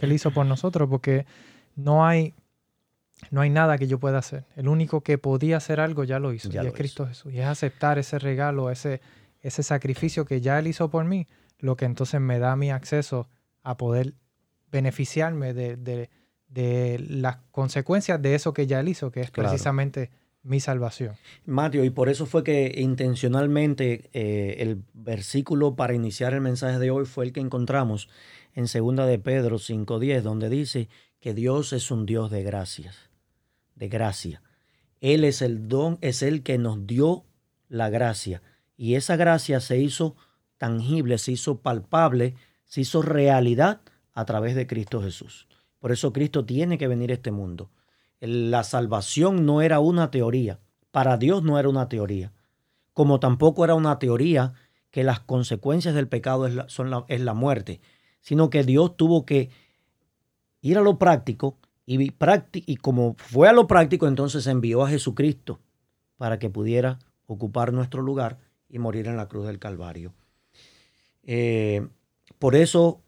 él 0.06 0.12
hizo 0.14 0.32
por 0.32 0.46
nosotros, 0.46 0.88
porque 0.90 1.26
no 1.76 2.06
hay, 2.06 2.34
no 3.32 3.42
hay 3.42 3.50
nada 3.50 3.78
que 3.78 3.88
yo 3.88 4.00
pueda 4.00 4.20
hacer. 4.20 4.46
El 4.56 4.68
único 4.68 5.02
que 5.02 5.18
podía 5.18 5.58
hacer 5.58 5.80
algo 5.80 6.04
ya 6.04 6.20
lo 6.20 6.34
hizo, 6.34 6.50
y 6.52 6.58
es 6.58 6.74
Cristo 6.74 7.08
Jesús. 7.08 7.34
Y 7.34 7.40
es 7.40 7.46
aceptar 7.46 7.98
ese 7.98 8.20
regalo, 8.20 8.70
ese, 8.70 9.02
ese 9.42 9.64
sacrificio 9.64 10.24
que 10.24 10.40
ya 10.40 10.60
él 10.60 10.68
hizo 10.68 10.90
por 10.90 11.04
mí, 11.06 11.28
lo 11.58 11.76
que 11.76 11.86
entonces 11.86 12.22
me 12.22 12.38
da 12.38 12.56
mi 12.56 12.70
acceso 12.70 13.28
a 13.64 13.76
poder 13.76 14.14
beneficiarme 14.72 15.54
de, 15.54 15.78
de 15.78 16.10
las 16.54 17.38
consecuencias 17.52 18.22
de 18.22 18.36
eso 18.36 18.54
que 18.54 18.68
ya 18.68 18.80
él 18.80 18.90
hizo, 18.90 19.12
que 19.12 19.22
es 19.22 19.32
precisamente 19.32 20.10
mi 20.44 20.60
salvación. 20.60 21.16
Mateo, 21.46 21.84
y 21.84 21.90
por 21.90 22.10
eso 22.10 22.26
fue 22.26 22.44
que 22.44 22.74
intencionalmente 22.78 24.10
eh, 24.14 24.58
el 24.60 24.84
versículo 24.94 25.76
para 25.76 25.94
iniciar 25.94 26.34
el 26.34 26.42
mensaje 26.42 26.80
de 26.80 26.92
hoy 26.92 27.06
fue 27.06 27.26
el 27.26 27.34
que 27.34 27.42
encontramos 27.42 28.10
en 28.54 28.68
segunda 28.68 29.06
de 29.06 29.20
Pedro 29.20 29.58
5.10, 29.58 30.22
donde 30.22 30.50
dice 30.50 30.90
que 31.20 31.34
Dios 31.34 31.74
es 31.74 31.92
un 31.92 32.06
Dios 32.06 32.32
de 32.32 32.44
gracias, 32.44 33.10
de 33.76 33.90
gracia. 33.90 34.42
Él 35.02 35.24
es 35.24 35.42
el 35.42 35.68
don, 35.68 35.98
es 36.02 36.24
el 36.24 36.44
que 36.44 36.58
nos 36.58 36.88
dio 36.88 37.26
la 37.68 37.90
gracia. 37.90 38.42
Y 38.76 38.96
esa 38.96 39.18
gracia 39.18 39.60
se 39.60 39.78
hizo 39.78 40.16
tangible, 40.58 41.18
se 41.18 41.34
hizo 41.34 41.60
palpable, 41.60 42.36
se 42.66 42.82
hizo 42.82 43.02
realidad 43.02 43.82
a 44.14 44.26
través 44.26 44.56
de 44.56 44.68
Cristo 44.68 45.02
Jesús. 45.02 45.48
Por 45.80 45.92
eso 45.92 46.14
Cristo 46.14 46.46
tiene 46.46 46.78
que 46.78 46.88
venir 46.88 47.12
a 47.12 47.16
este 47.16 47.32
mundo. 47.32 47.70
La 48.20 48.64
salvación 48.64 49.46
no 49.46 49.62
era 49.62 49.80
una 49.80 50.12
teoría. 50.12 50.60
Para 50.92 51.18
Dios 51.18 51.44
no 51.44 51.58
era 51.58 51.70
una 51.70 51.88
teoría. 51.88 52.34
Como 52.94 53.20
tampoco 53.20 53.64
era 53.64 53.76
una 53.76 53.98
teoría 53.98 54.54
que 54.92 55.04
las 55.04 55.20
consecuencias 55.20 55.96
del 55.96 56.08
pecado 56.08 56.48
es 56.48 57.20
la, 57.22 57.34
muerte. 57.34 57.80
Sino 58.22 58.50
que 58.50 58.64
Dios 58.64 58.98
tuvo 58.98 59.26
que 59.26 59.50
ir 60.62 60.78
a 60.78 60.82
lo 60.82 60.98
práctico 61.00 61.58
y, 61.86 62.12
y 62.54 62.76
como 62.78 63.16
fue 63.18 63.48
a 63.48 63.54
lo 63.54 63.68
práctico, 63.68 64.08
entonces 64.08 64.46
envió 64.48 64.84
a 64.84 64.90
Jesucristo 64.90 65.60
para 66.18 66.38
que 66.40 66.50
pudiera 66.50 67.00
ocupar 67.26 67.72
nuestro 67.72 68.02
lugar 68.02 68.40
y 68.68 68.80
morir 68.80 69.08
en 69.08 69.16
la 69.16 69.28
cruz 69.28 69.48
del 69.48 69.60
Calvario. 69.60 70.14
Eh, 71.24 71.88
por 72.38 72.56
eso 72.56 73.02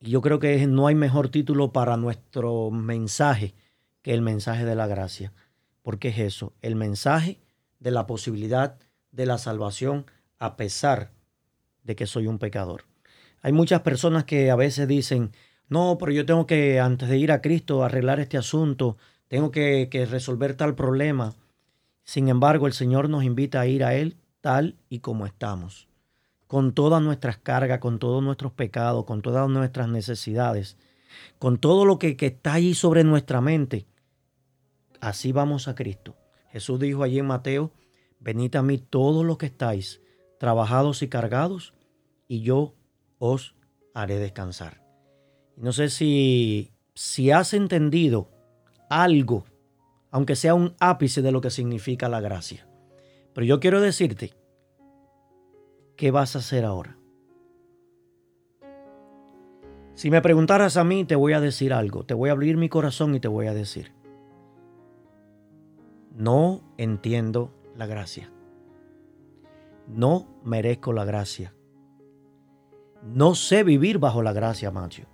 yo 0.00 0.20
creo 0.20 0.38
que 0.38 0.66
no 0.66 0.86
hay 0.86 0.94
mejor 0.94 1.28
título 1.28 1.72
para 1.72 1.96
nuestro 1.96 2.70
mensaje 2.70 3.54
que 4.02 4.14
el 4.14 4.22
mensaje 4.22 4.64
de 4.64 4.74
la 4.74 4.86
gracia. 4.86 5.32
Porque 5.82 6.08
es 6.08 6.18
eso, 6.18 6.52
el 6.62 6.76
mensaje 6.76 7.40
de 7.80 7.90
la 7.90 8.06
posibilidad 8.06 8.78
de 9.12 9.26
la 9.26 9.38
salvación 9.38 10.06
a 10.38 10.56
pesar 10.56 11.12
de 11.84 11.96
que 11.96 12.06
soy 12.06 12.26
un 12.26 12.38
pecador. 12.38 12.84
Hay 13.42 13.52
muchas 13.52 13.82
personas 13.82 14.24
que 14.24 14.50
a 14.50 14.56
veces 14.56 14.88
dicen, 14.88 15.32
no, 15.68 15.96
pero 15.98 16.12
yo 16.12 16.26
tengo 16.26 16.46
que, 16.46 16.80
antes 16.80 17.08
de 17.08 17.18
ir 17.18 17.32
a 17.32 17.40
Cristo, 17.40 17.84
arreglar 17.84 18.20
este 18.20 18.36
asunto, 18.36 18.96
tengo 19.28 19.50
que, 19.50 19.88
que 19.90 20.04
resolver 20.04 20.54
tal 20.54 20.74
problema. 20.74 21.34
Sin 22.02 22.28
embargo, 22.28 22.66
el 22.66 22.72
Señor 22.72 23.08
nos 23.08 23.24
invita 23.24 23.60
a 23.60 23.66
ir 23.66 23.84
a 23.84 23.94
Él 23.94 24.16
tal 24.40 24.76
y 24.88 24.98
como 25.00 25.26
estamos 25.26 25.88
con 26.46 26.72
todas 26.72 27.02
nuestras 27.02 27.38
cargas, 27.38 27.80
con 27.80 27.98
todos 27.98 28.22
nuestros 28.22 28.52
pecados, 28.52 29.04
con 29.04 29.22
todas 29.22 29.48
nuestras 29.48 29.88
necesidades, 29.88 30.76
con 31.38 31.58
todo 31.58 31.84
lo 31.84 31.98
que, 31.98 32.16
está 32.18 32.54
ahí 32.54 32.74
sobre 32.74 33.04
nuestra 33.04 33.40
mente. 33.40 33.86
Así 35.00 35.32
vamos 35.32 35.68
a 35.68 35.74
Cristo. 35.74 36.14
Jesús 36.50 36.78
dijo 36.80 37.02
allí 37.02 37.18
en 37.18 37.26
Mateo 37.26 37.72
venid 38.20 38.56
a 38.56 38.62
mí 38.62 38.78
todos 38.78 39.24
los 39.24 39.38
que 39.38 39.46
estáis 39.46 40.00
trabajados 40.38 41.02
y 41.02 41.08
cargados, 41.08 41.74
y 42.28 42.40
yo 42.40 42.74
os 43.18 43.54
haré 43.94 44.18
descansar. 44.18 44.82
No 45.56 45.72
sé 45.72 45.88
si, 45.88 46.72
si 46.94 47.30
has 47.30 47.54
entendido 47.54 48.30
algo, 48.90 49.44
aunque 50.10 50.36
sea 50.36 50.54
un 50.54 50.74
ápice 50.80 51.22
de 51.22 51.32
lo 51.32 51.40
que 51.40 51.50
significa 51.50 52.08
la 52.08 52.20
gracia. 52.20 52.68
Pero 53.32 53.46
yo 53.46 53.60
quiero 53.60 53.80
decirte, 53.80 54.34
¿qué 55.96 56.10
vas 56.10 56.36
a 56.36 56.40
hacer 56.40 56.64
ahora? 56.64 56.96
Si 59.94 60.10
me 60.10 60.20
preguntaras 60.20 60.76
a 60.76 60.84
mí, 60.84 61.04
te 61.04 61.16
voy 61.16 61.32
a 61.32 61.40
decir 61.40 61.72
algo, 61.72 62.04
te 62.04 62.14
voy 62.14 62.28
a 62.28 62.32
abrir 62.32 62.58
mi 62.58 62.68
corazón 62.68 63.14
y 63.14 63.20
te 63.20 63.28
voy 63.28 63.46
a 63.46 63.54
decir, 63.54 63.92
no 66.14 66.62
entiendo 66.76 67.50
la 67.74 67.86
gracia. 67.86 68.30
No 69.88 70.26
merezco 70.44 70.92
la 70.92 71.04
gracia. 71.04 71.54
No 73.02 73.34
sé 73.34 73.62
vivir 73.62 73.98
bajo 73.98 74.22
la 74.22 74.32
gracia, 74.32 74.70
macho. 74.70 75.04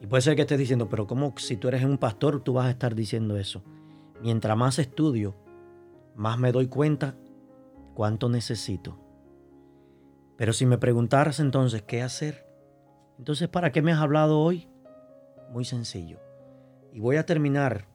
Y 0.00 0.06
puede 0.06 0.22
ser 0.22 0.36
que 0.36 0.42
estés 0.42 0.58
diciendo, 0.58 0.88
pero 0.88 1.06
¿cómo 1.06 1.34
si 1.36 1.56
tú 1.56 1.68
eres 1.68 1.84
un 1.84 1.98
pastor 1.98 2.40
tú 2.40 2.54
vas 2.54 2.66
a 2.66 2.70
estar 2.70 2.94
diciendo 2.94 3.36
eso? 3.36 3.62
Mientras 4.22 4.56
más 4.56 4.78
estudio, 4.78 5.34
más 6.14 6.38
me 6.38 6.52
doy 6.52 6.68
cuenta 6.68 7.16
cuánto 8.00 8.30
necesito. 8.30 8.98
Pero 10.38 10.54
si 10.54 10.64
me 10.64 10.78
preguntaras 10.78 11.38
entonces 11.38 11.82
qué 11.82 12.00
hacer, 12.00 12.46
entonces 13.18 13.46
¿para 13.50 13.72
qué 13.72 13.82
me 13.82 13.92
has 13.92 14.00
hablado 14.00 14.40
hoy? 14.40 14.68
Muy 15.52 15.66
sencillo. 15.66 16.18
Y 16.94 17.00
voy 17.00 17.16
a 17.16 17.26
terminar 17.26 17.88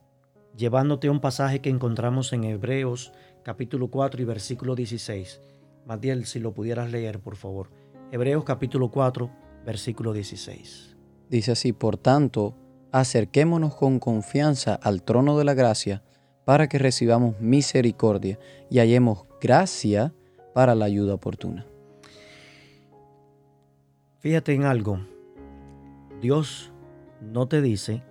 llevándote 0.55 1.07
a 1.07 1.11
un 1.11 1.21
pasaje 1.21 1.59
que 1.59 1.71
encontramos 1.71 2.33
en 2.33 2.43
Hebreos 2.43 3.13
capítulo 3.41 3.87
4 3.87 4.21
y 4.21 4.25
versículo 4.25 4.75
16. 4.75 5.41
Matiel, 5.87 6.27
si 6.27 6.39
lo 6.39 6.53
pudieras 6.53 6.91
leer, 6.91 7.19
por 7.19 7.35
favor. 7.35 7.71
Hebreos 8.11 8.43
capítulo 8.43 8.91
4, 8.91 9.27
versículo 9.65 10.13
16. 10.13 10.97
Dice 11.31 11.51
así, 11.51 11.73
por 11.73 11.97
tanto, 11.97 12.55
acerquémonos 12.91 13.73
con 13.73 13.97
confianza 13.97 14.75
al 14.75 15.01
trono 15.01 15.35
de 15.39 15.45
la 15.45 15.55
gracia 15.55 16.03
para 16.45 16.69
que 16.69 16.77
recibamos 16.77 17.39
misericordia 17.39 18.39
y 18.69 18.79
hallemos 18.79 19.25
gracia 19.41 20.13
para 20.53 20.75
la 20.75 20.85
ayuda 20.85 21.15
oportuna. 21.15 21.65
Fíjate 24.19 24.53
en 24.53 24.63
algo. 24.63 24.99
Dios 26.21 26.71
no 27.21 27.47
te 27.47 27.61
dice, 27.61 28.03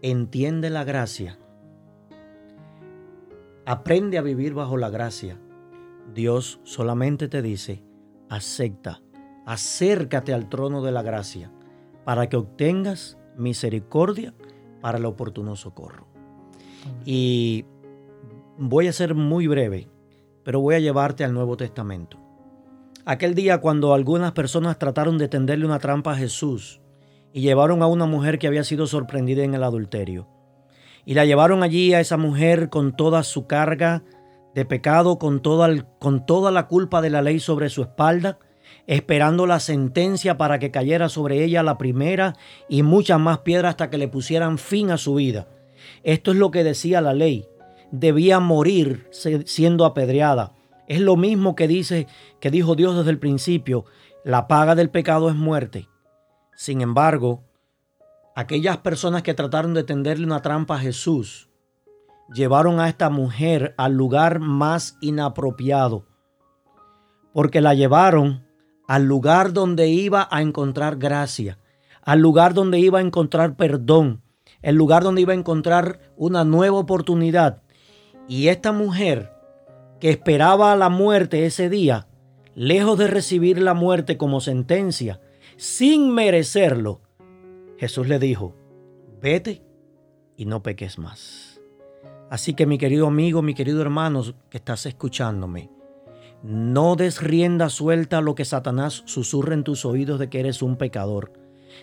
entiende 0.00 0.70
la 0.70 0.84
gracia, 0.84 1.38
aprende 3.66 4.18
a 4.18 4.22
vivir 4.22 4.54
bajo 4.54 4.76
la 4.76 4.90
gracia. 4.90 5.38
Dios 6.14 6.60
solamente 6.64 7.28
te 7.28 7.42
dice, 7.42 7.82
acepta, 8.28 9.02
acércate 9.46 10.32
al 10.32 10.48
trono 10.48 10.82
de 10.82 10.92
la 10.92 11.02
gracia 11.02 11.52
para 12.04 12.28
que 12.28 12.36
obtengas 12.36 13.18
misericordia 13.36 14.34
para 14.80 14.98
el 14.98 15.04
oportuno 15.04 15.56
socorro. 15.56 16.06
Y 17.04 17.64
voy 18.58 18.88
a 18.88 18.92
ser 18.92 19.14
muy 19.14 19.46
breve, 19.46 19.88
pero 20.44 20.60
voy 20.60 20.74
a 20.74 20.80
llevarte 20.80 21.24
al 21.24 21.34
Nuevo 21.34 21.56
Testamento. 21.56 22.18
Aquel 23.04 23.34
día 23.34 23.58
cuando 23.58 23.94
algunas 23.94 24.32
personas 24.32 24.78
trataron 24.78 25.18
de 25.18 25.28
tenderle 25.28 25.66
una 25.66 25.78
trampa 25.78 26.12
a 26.12 26.16
Jesús 26.16 26.80
y 27.32 27.40
llevaron 27.40 27.82
a 27.82 27.86
una 27.86 28.06
mujer 28.06 28.38
que 28.38 28.46
había 28.46 28.64
sido 28.64 28.86
sorprendida 28.86 29.42
en 29.42 29.54
el 29.54 29.64
adulterio. 29.64 30.28
Y 31.04 31.14
la 31.14 31.24
llevaron 31.24 31.62
allí 31.62 31.94
a 31.94 32.00
esa 32.00 32.16
mujer 32.16 32.68
con 32.68 32.96
toda 32.96 33.24
su 33.24 33.46
carga 33.46 34.04
de 34.54 34.64
pecado, 34.64 35.18
con 35.18 35.40
toda, 35.40 35.88
con 35.98 36.26
toda 36.26 36.52
la 36.52 36.68
culpa 36.68 37.00
de 37.00 37.10
la 37.10 37.22
ley 37.22 37.40
sobre 37.40 37.70
su 37.70 37.82
espalda 37.82 38.38
esperando 38.86 39.46
la 39.46 39.60
sentencia 39.60 40.36
para 40.36 40.58
que 40.58 40.70
cayera 40.70 41.08
sobre 41.08 41.44
ella 41.44 41.62
la 41.62 41.78
primera 41.78 42.34
y 42.68 42.82
muchas 42.82 43.20
más 43.20 43.38
piedras 43.38 43.70
hasta 43.70 43.90
que 43.90 43.98
le 43.98 44.08
pusieran 44.08 44.58
fin 44.58 44.90
a 44.90 44.98
su 44.98 45.14
vida. 45.14 45.46
Esto 46.02 46.32
es 46.32 46.36
lo 46.36 46.50
que 46.50 46.64
decía 46.64 47.00
la 47.00 47.14
ley. 47.14 47.46
Debía 47.90 48.40
morir 48.40 49.08
siendo 49.10 49.84
apedreada. 49.84 50.52
Es 50.88 51.00
lo 51.00 51.16
mismo 51.16 51.54
que 51.54 51.68
dice 51.68 52.06
que 52.40 52.50
dijo 52.50 52.74
Dios 52.74 52.96
desde 52.96 53.10
el 53.10 53.18
principio, 53.18 53.84
la 54.24 54.48
paga 54.48 54.74
del 54.74 54.90
pecado 54.90 55.28
es 55.28 55.36
muerte. 55.36 55.88
Sin 56.54 56.80
embargo, 56.80 57.42
aquellas 58.34 58.78
personas 58.78 59.22
que 59.22 59.34
trataron 59.34 59.74
de 59.74 59.84
tenderle 59.84 60.26
una 60.26 60.42
trampa 60.42 60.76
a 60.76 60.80
Jesús 60.80 61.48
llevaron 62.32 62.80
a 62.80 62.88
esta 62.88 63.10
mujer 63.10 63.74
al 63.76 63.94
lugar 63.94 64.38
más 64.38 64.96
inapropiado, 65.00 66.06
porque 67.32 67.60
la 67.60 67.74
llevaron 67.74 68.46
al 68.88 69.04
lugar 69.04 69.52
donde 69.52 69.88
iba 69.88 70.28
a 70.30 70.42
encontrar 70.42 70.96
gracia, 70.96 71.58
al 72.02 72.20
lugar 72.20 72.54
donde 72.54 72.78
iba 72.78 72.98
a 72.98 73.02
encontrar 73.02 73.56
perdón, 73.56 74.21
el 74.62 74.76
lugar 74.76 75.02
donde 75.02 75.22
iba 75.22 75.32
a 75.32 75.36
encontrar 75.36 76.00
una 76.16 76.44
nueva 76.44 76.78
oportunidad. 76.78 77.62
Y 78.28 78.48
esta 78.48 78.72
mujer 78.72 79.32
que 80.00 80.10
esperaba 80.10 80.74
la 80.76 80.88
muerte 80.88 81.46
ese 81.46 81.68
día, 81.68 82.06
lejos 82.54 82.98
de 82.98 83.06
recibir 83.06 83.60
la 83.60 83.74
muerte 83.74 84.16
como 84.16 84.40
sentencia, 84.40 85.20
sin 85.56 86.10
merecerlo, 86.10 87.00
Jesús 87.78 88.08
le 88.08 88.18
dijo, 88.18 88.54
vete 89.20 89.62
y 90.36 90.46
no 90.46 90.62
peques 90.62 90.98
más. 90.98 91.60
Así 92.30 92.54
que 92.54 92.66
mi 92.66 92.78
querido 92.78 93.06
amigo, 93.06 93.42
mi 93.42 93.54
querido 93.54 93.82
hermano 93.82 94.22
que 94.48 94.58
estás 94.58 94.86
escuchándome, 94.86 95.70
no 96.42 96.96
des 96.96 97.22
rienda 97.22 97.68
suelta 97.68 98.18
a 98.18 98.22
lo 98.22 98.34
que 98.34 98.44
Satanás 98.44 99.02
susurra 99.06 99.54
en 99.54 99.64
tus 99.64 99.84
oídos 99.84 100.18
de 100.18 100.28
que 100.28 100.40
eres 100.40 100.62
un 100.62 100.76
pecador, 100.76 101.32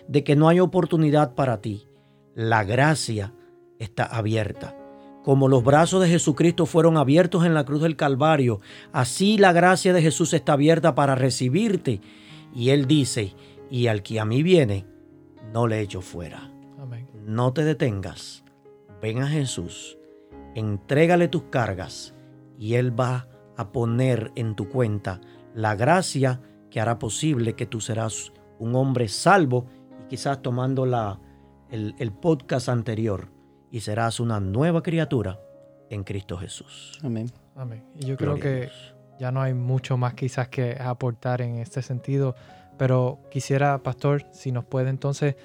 de 0.08 0.24
que 0.24 0.36
no 0.36 0.48
hay 0.48 0.60
oportunidad 0.60 1.34
para 1.34 1.60
ti. 1.60 1.86
La 2.40 2.64
gracia 2.64 3.34
está 3.78 4.04
abierta. 4.04 4.74
Como 5.22 5.46
los 5.46 5.62
brazos 5.62 6.00
de 6.00 6.08
Jesucristo 6.08 6.64
fueron 6.64 6.96
abiertos 6.96 7.44
en 7.44 7.52
la 7.52 7.66
cruz 7.66 7.82
del 7.82 7.96
Calvario, 7.96 8.60
así 8.92 9.36
la 9.36 9.52
gracia 9.52 9.92
de 9.92 10.00
Jesús 10.00 10.32
está 10.32 10.54
abierta 10.54 10.94
para 10.94 11.14
recibirte. 11.14 12.00
Y 12.54 12.70
Él 12.70 12.86
dice, 12.86 13.34
y 13.68 13.88
al 13.88 14.02
que 14.02 14.20
a 14.20 14.24
mí 14.24 14.42
viene, 14.42 14.86
no 15.52 15.66
le 15.66 15.82
echo 15.82 16.00
fuera. 16.00 16.50
No 17.26 17.52
te 17.52 17.62
detengas. 17.62 18.42
Ven 19.02 19.20
a 19.20 19.26
Jesús, 19.26 19.98
entrégale 20.54 21.28
tus 21.28 21.42
cargas 21.42 22.14
y 22.58 22.76
Él 22.76 22.98
va 22.98 23.28
a 23.58 23.70
poner 23.70 24.32
en 24.34 24.54
tu 24.54 24.66
cuenta 24.70 25.20
la 25.54 25.74
gracia 25.74 26.40
que 26.70 26.80
hará 26.80 26.98
posible 26.98 27.52
que 27.52 27.66
tú 27.66 27.82
serás 27.82 28.32
un 28.58 28.74
hombre 28.76 29.08
salvo 29.08 29.66
y 30.06 30.08
quizás 30.08 30.40
tomando 30.40 30.86
la, 30.86 31.20
el, 31.70 31.94
el 31.98 32.12
podcast 32.12 32.68
anterior 32.68 33.28
y 33.70 33.80
serás 33.80 34.20
una 34.20 34.40
nueva 34.40 34.82
criatura 34.82 35.40
en 35.90 36.04
Cristo 36.04 36.38
Jesús. 36.38 36.98
Amén. 37.02 37.30
Amén. 37.56 37.84
Y 37.98 38.06
yo 38.06 38.16
creo 38.16 38.36
que 38.36 38.70
ya 39.18 39.30
no 39.32 39.42
hay 39.42 39.54
mucho 39.54 39.96
más 39.96 40.14
quizás 40.14 40.48
que 40.48 40.76
aportar 40.80 41.42
en 41.42 41.56
este 41.58 41.82
sentido, 41.82 42.34
pero 42.78 43.18
quisiera, 43.30 43.82
pastor, 43.82 44.24
si 44.32 44.52
nos 44.52 44.64
puede 44.64 44.88
entonces 44.88 45.36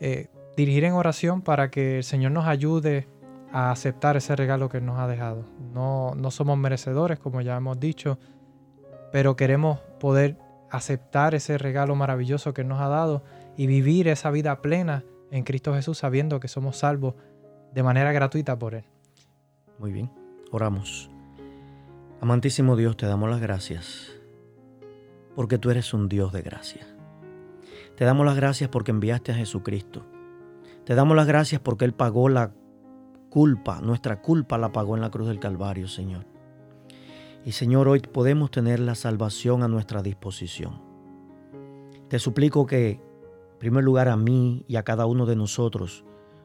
eh, 0.00 0.28
dirigir 0.56 0.84
en 0.84 0.92
oración 0.92 1.42
para 1.42 1.70
que 1.70 1.98
el 1.98 2.04
Señor 2.04 2.32
nos 2.32 2.46
ayude 2.46 3.08
a 3.52 3.70
aceptar 3.70 4.16
ese 4.16 4.36
regalo 4.36 4.68
que 4.68 4.80
nos 4.80 4.98
ha 4.98 5.08
dejado. 5.08 5.44
No, 5.72 6.14
no 6.16 6.30
somos 6.30 6.58
merecedores, 6.58 7.18
como 7.18 7.40
ya 7.40 7.56
hemos 7.56 7.80
dicho, 7.80 8.18
pero 9.10 9.36
queremos 9.36 9.80
poder 9.98 10.36
aceptar 10.70 11.34
ese 11.34 11.56
regalo 11.56 11.94
maravilloso 11.94 12.52
que 12.52 12.64
nos 12.64 12.80
ha 12.80 12.88
dado 12.88 13.22
y 13.56 13.66
vivir 13.66 14.08
esa 14.08 14.30
vida 14.30 14.60
plena 14.60 15.04
en 15.34 15.42
Cristo 15.42 15.74
Jesús 15.74 15.98
sabiendo 15.98 16.38
que 16.38 16.46
somos 16.46 16.76
salvos 16.76 17.16
de 17.72 17.82
manera 17.82 18.12
gratuita 18.12 18.56
por 18.56 18.76
Él. 18.76 18.84
Muy 19.80 19.90
bien, 19.90 20.08
oramos. 20.52 21.10
Amantísimo 22.20 22.76
Dios, 22.76 22.96
te 22.96 23.06
damos 23.06 23.28
las 23.28 23.40
gracias 23.40 24.12
porque 25.34 25.58
tú 25.58 25.70
eres 25.70 25.92
un 25.92 26.08
Dios 26.08 26.32
de 26.32 26.42
gracia. 26.42 26.86
Te 27.96 28.04
damos 28.04 28.24
las 28.24 28.36
gracias 28.36 28.70
porque 28.70 28.92
enviaste 28.92 29.32
a 29.32 29.34
Jesucristo. 29.34 30.06
Te 30.84 30.94
damos 30.94 31.16
las 31.16 31.26
gracias 31.26 31.60
porque 31.60 31.84
Él 31.84 31.94
pagó 31.94 32.28
la 32.28 32.52
culpa, 33.28 33.80
nuestra 33.80 34.22
culpa 34.22 34.56
la 34.56 34.70
pagó 34.70 34.94
en 34.94 35.00
la 35.00 35.10
cruz 35.10 35.26
del 35.26 35.40
Calvario, 35.40 35.88
Señor. 35.88 36.26
Y 37.44 37.50
Señor, 37.50 37.88
hoy 37.88 37.98
podemos 37.98 38.52
tener 38.52 38.78
la 38.78 38.94
salvación 38.94 39.64
a 39.64 39.68
nuestra 39.68 40.00
disposición. 40.00 40.80
Te 42.08 42.20
suplico 42.20 42.66
que, 42.66 43.00
primer 43.64 43.84
lugar, 43.84 44.08
a 44.08 44.16
mí 44.16 44.64
y 44.68 44.76
a 44.76 44.82
cada 44.82 45.06
uno 45.06 45.26
de 45.26 45.36
nosotros, 45.36 46.04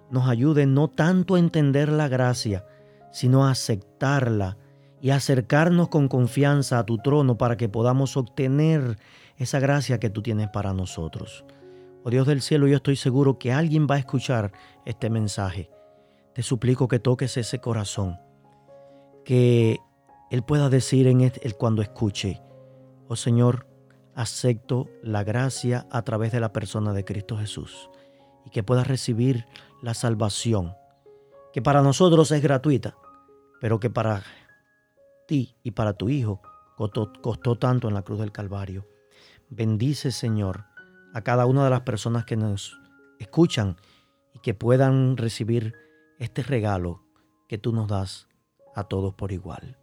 nos 0.09 0.27
ayude 0.27 0.65
no 0.65 0.87
tanto 0.87 1.35
a 1.35 1.39
entender 1.39 1.89
la 1.89 2.07
gracia, 2.07 2.65
sino 3.11 3.45
a 3.45 3.51
aceptarla 3.51 4.57
y 5.01 5.11
acercarnos 5.11 5.89
con 5.89 6.07
confianza 6.07 6.79
a 6.79 6.85
tu 6.85 6.97
trono 6.97 7.37
para 7.37 7.57
que 7.57 7.69
podamos 7.69 8.17
obtener 8.17 8.97
esa 9.37 9.59
gracia 9.59 9.99
que 9.99 10.09
tú 10.09 10.21
tienes 10.21 10.49
para 10.49 10.73
nosotros. 10.73 11.45
Oh 12.03 12.09
Dios 12.09 12.25
del 12.25 12.41
cielo, 12.41 12.67
yo 12.67 12.77
estoy 12.77 12.95
seguro 12.95 13.37
que 13.37 13.51
alguien 13.51 13.87
va 13.89 13.95
a 13.95 13.99
escuchar 13.99 14.51
este 14.85 15.09
mensaje 15.09 15.69
te 16.39 16.43
suplico 16.43 16.87
que 16.87 16.99
toques 16.99 17.35
ese 17.35 17.59
corazón. 17.59 18.17
que 19.25 19.79
Él 20.31 20.41
pueda 20.41 20.69
decir 20.69 21.05
en 21.07 21.21
el, 21.21 21.55
cuando 21.57 21.81
escuche, 21.81 22.41
oh 23.09 23.15
Señor, 23.15 23.67
acepto 24.19 24.89
la 25.01 25.23
gracia 25.23 25.87
a 25.91 26.01
través 26.01 26.33
de 26.33 26.41
la 26.41 26.51
persona 26.51 26.91
de 26.91 27.05
Cristo 27.05 27.37
Jesús 27.37 27.89
y 28.45 28.49
que 28.49 28.63
pueda 28.63 28.83
recibir 28.83 29.45
la 29.81 29.93
salvación, 29.93 30.75
que 31.53 31.61
para 31.61 31.81
nosotros 31.81 32.29
es 32.31 32.41
gratuita, 32.41 32.97
pero 33.61 33.79
que 33.79 33.89
para 33.89 34.23
ti 35.25 35.55
y 35.63 35.71
para 35.71 35.93
tu 35.93 36.09
Hijo 36.09 36.41
costó, 36.75 37.13
costó 37.21 37.57
tanto 37.57 37.87
en 37.87 37.93
la 37.93 38.01
cruz 38.01 38.19
del 38.19 38.33
Calvario. 38.33 38.89
Bendice, 39.49 40.11
Señor, 40.11 40.65
a 41.13 41.21
cada 41.21 41.45
una 41.45 41.63
de 41.63 41.69
las 41.69 41.81
personas 41.81 42.25
que 42.25 42.35
nos 42.35 42.77
escuchan 43.19 43.77
y 44.33 44.39
que 44.39 44.53
puedan 44.53 45.15
recibir 45.15 45.75
este 46.17 46.43
regalo 46.43 47.05
que 47.47 47.57
tú 47.57 47.71
nos 47.71 47.87
das 47.87 48.27
a 48.75 48.83
todos 48.83 49.13
por 49.13 49.31
igual. 49.31 49.77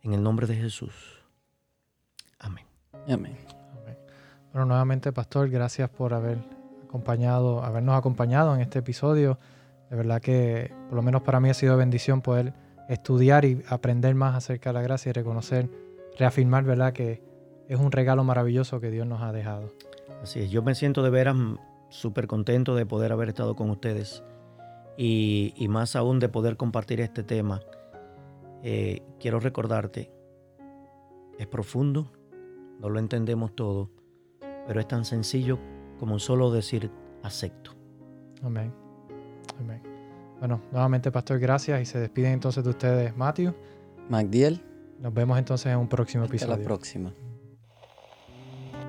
En 0.00 0.14
el 0.14 0.22
nombre 0.22 0.46
de 0.46 0.56
Jesús. 0.56 0.94
Amén. 2.38 2.64
Amén. 3.06 3.63
Bueno, 4.54 4.66
nuevamente, 4.66 5.10
Pastor, 5.10 5.50
gracias 5.50 5.90
por 5.90 6.14
haber 6.14 6.38
acompañado, 6.84 7.64
habernos 7.64 7.96
acompañado 7.98 8.54
en 8.54 8.60
este 8.60 8.78
episodio. 8.78 9.36
De 9.90 9.96
verdad 9.96 10.22
que 10.22 10.72
por 10.88 10.94
lo 10.94 11.02
menos 11.02 11.22
para 11.22 11.40
mí 11.40 11.50
ha 11.50 11.54
sido 11.54 11.76
bendición 11.76 12.22
poder 12.22 12.54
estudiar 12.88 13.44
y 13.44 13.64
aprender 13.68 14.14
más 14.14 14.36
acerca 14.36 14.70
de 14.70 14.74
la 14.74 14.82
gracia 14.82 15.10
y 15.10 15.12
reconocer, 15.12 15.68
reafirmar, 16.16 16.62
¿verdad? 16.62 16.92
Que 16.92 17.20
es 17.68 17.80
un 17.80 17.90
regalo 17.90 18.22
maravilloso 18.22 18.78
que 18.78 18.92
Dios 18.92 19.08
nos 19.08 19.22
ha 19.22 19.32
dejado. 19.32 19.72
Así 20.22 20.38
es, 20.38 20.52
yo 20.52 20.62
me 20.62 20.76
siento 20.76 21.02
de 21.02 21.10
veras 21.10 21.34
súper 21.88 22.28
contento 22.28 22.76
de 22.76 22.86
poder 22.86 23.10
haber 23.10 23.30
estado 23.30 23.56
con 23.56 23.70
ustedes 23.70 24.22
y, 24.96 25.52
más 25.68 25.96
aún 25.96 26.20
de 26.20 26.28
poder 26.28 26.56
compartir 26.56 27.00
este 27.00 27.24
tema. 27.24 27.60
Eh, 28.62 29.02
quiero 29.18 29.40
recordarte, 29.40 30.12
es 31.40 31.46
profundo, 31.48 32.12
no 32.78 32.88
lo 32.88 33.00
entendemos 33.00 33.56
todo, 33.56 33.90
pero 34.66 34.80
es 34.80 34.88
tan 34.88 35.04
sencillo 35.04 35.58
como 35.98 36.18
solo 36.18 36.50
decir 36.50 36.90
acepto. 37.22 37.72
Amén. 38.42 38.72
Amén. 39.58 39.82
Bueno, 40.38 40.60
nuevamente, 40.72 41.10
Pastor, 41.10 41.38
gracias 41.38 41.80
y 41.80 41.86
se 41.86 41.98
despiden 41.98 42.32
entonces 42.32 42.62
de 42.64 42.70
ustedes, 42.70 43.16
Matthew. 43.16 43.54
Magdiel. 44.08 44.60
Nos 45.00 45.14
vemos 45.14 45.38
entonces 45.38 45.72
en 45.72 45.78
un 45.78 45.88
próximo 45.88 46.24
Hasta 46.24 46.36
episodio. 46.36 46.56
la 46.58 46.64
próxima. 46.64 47.12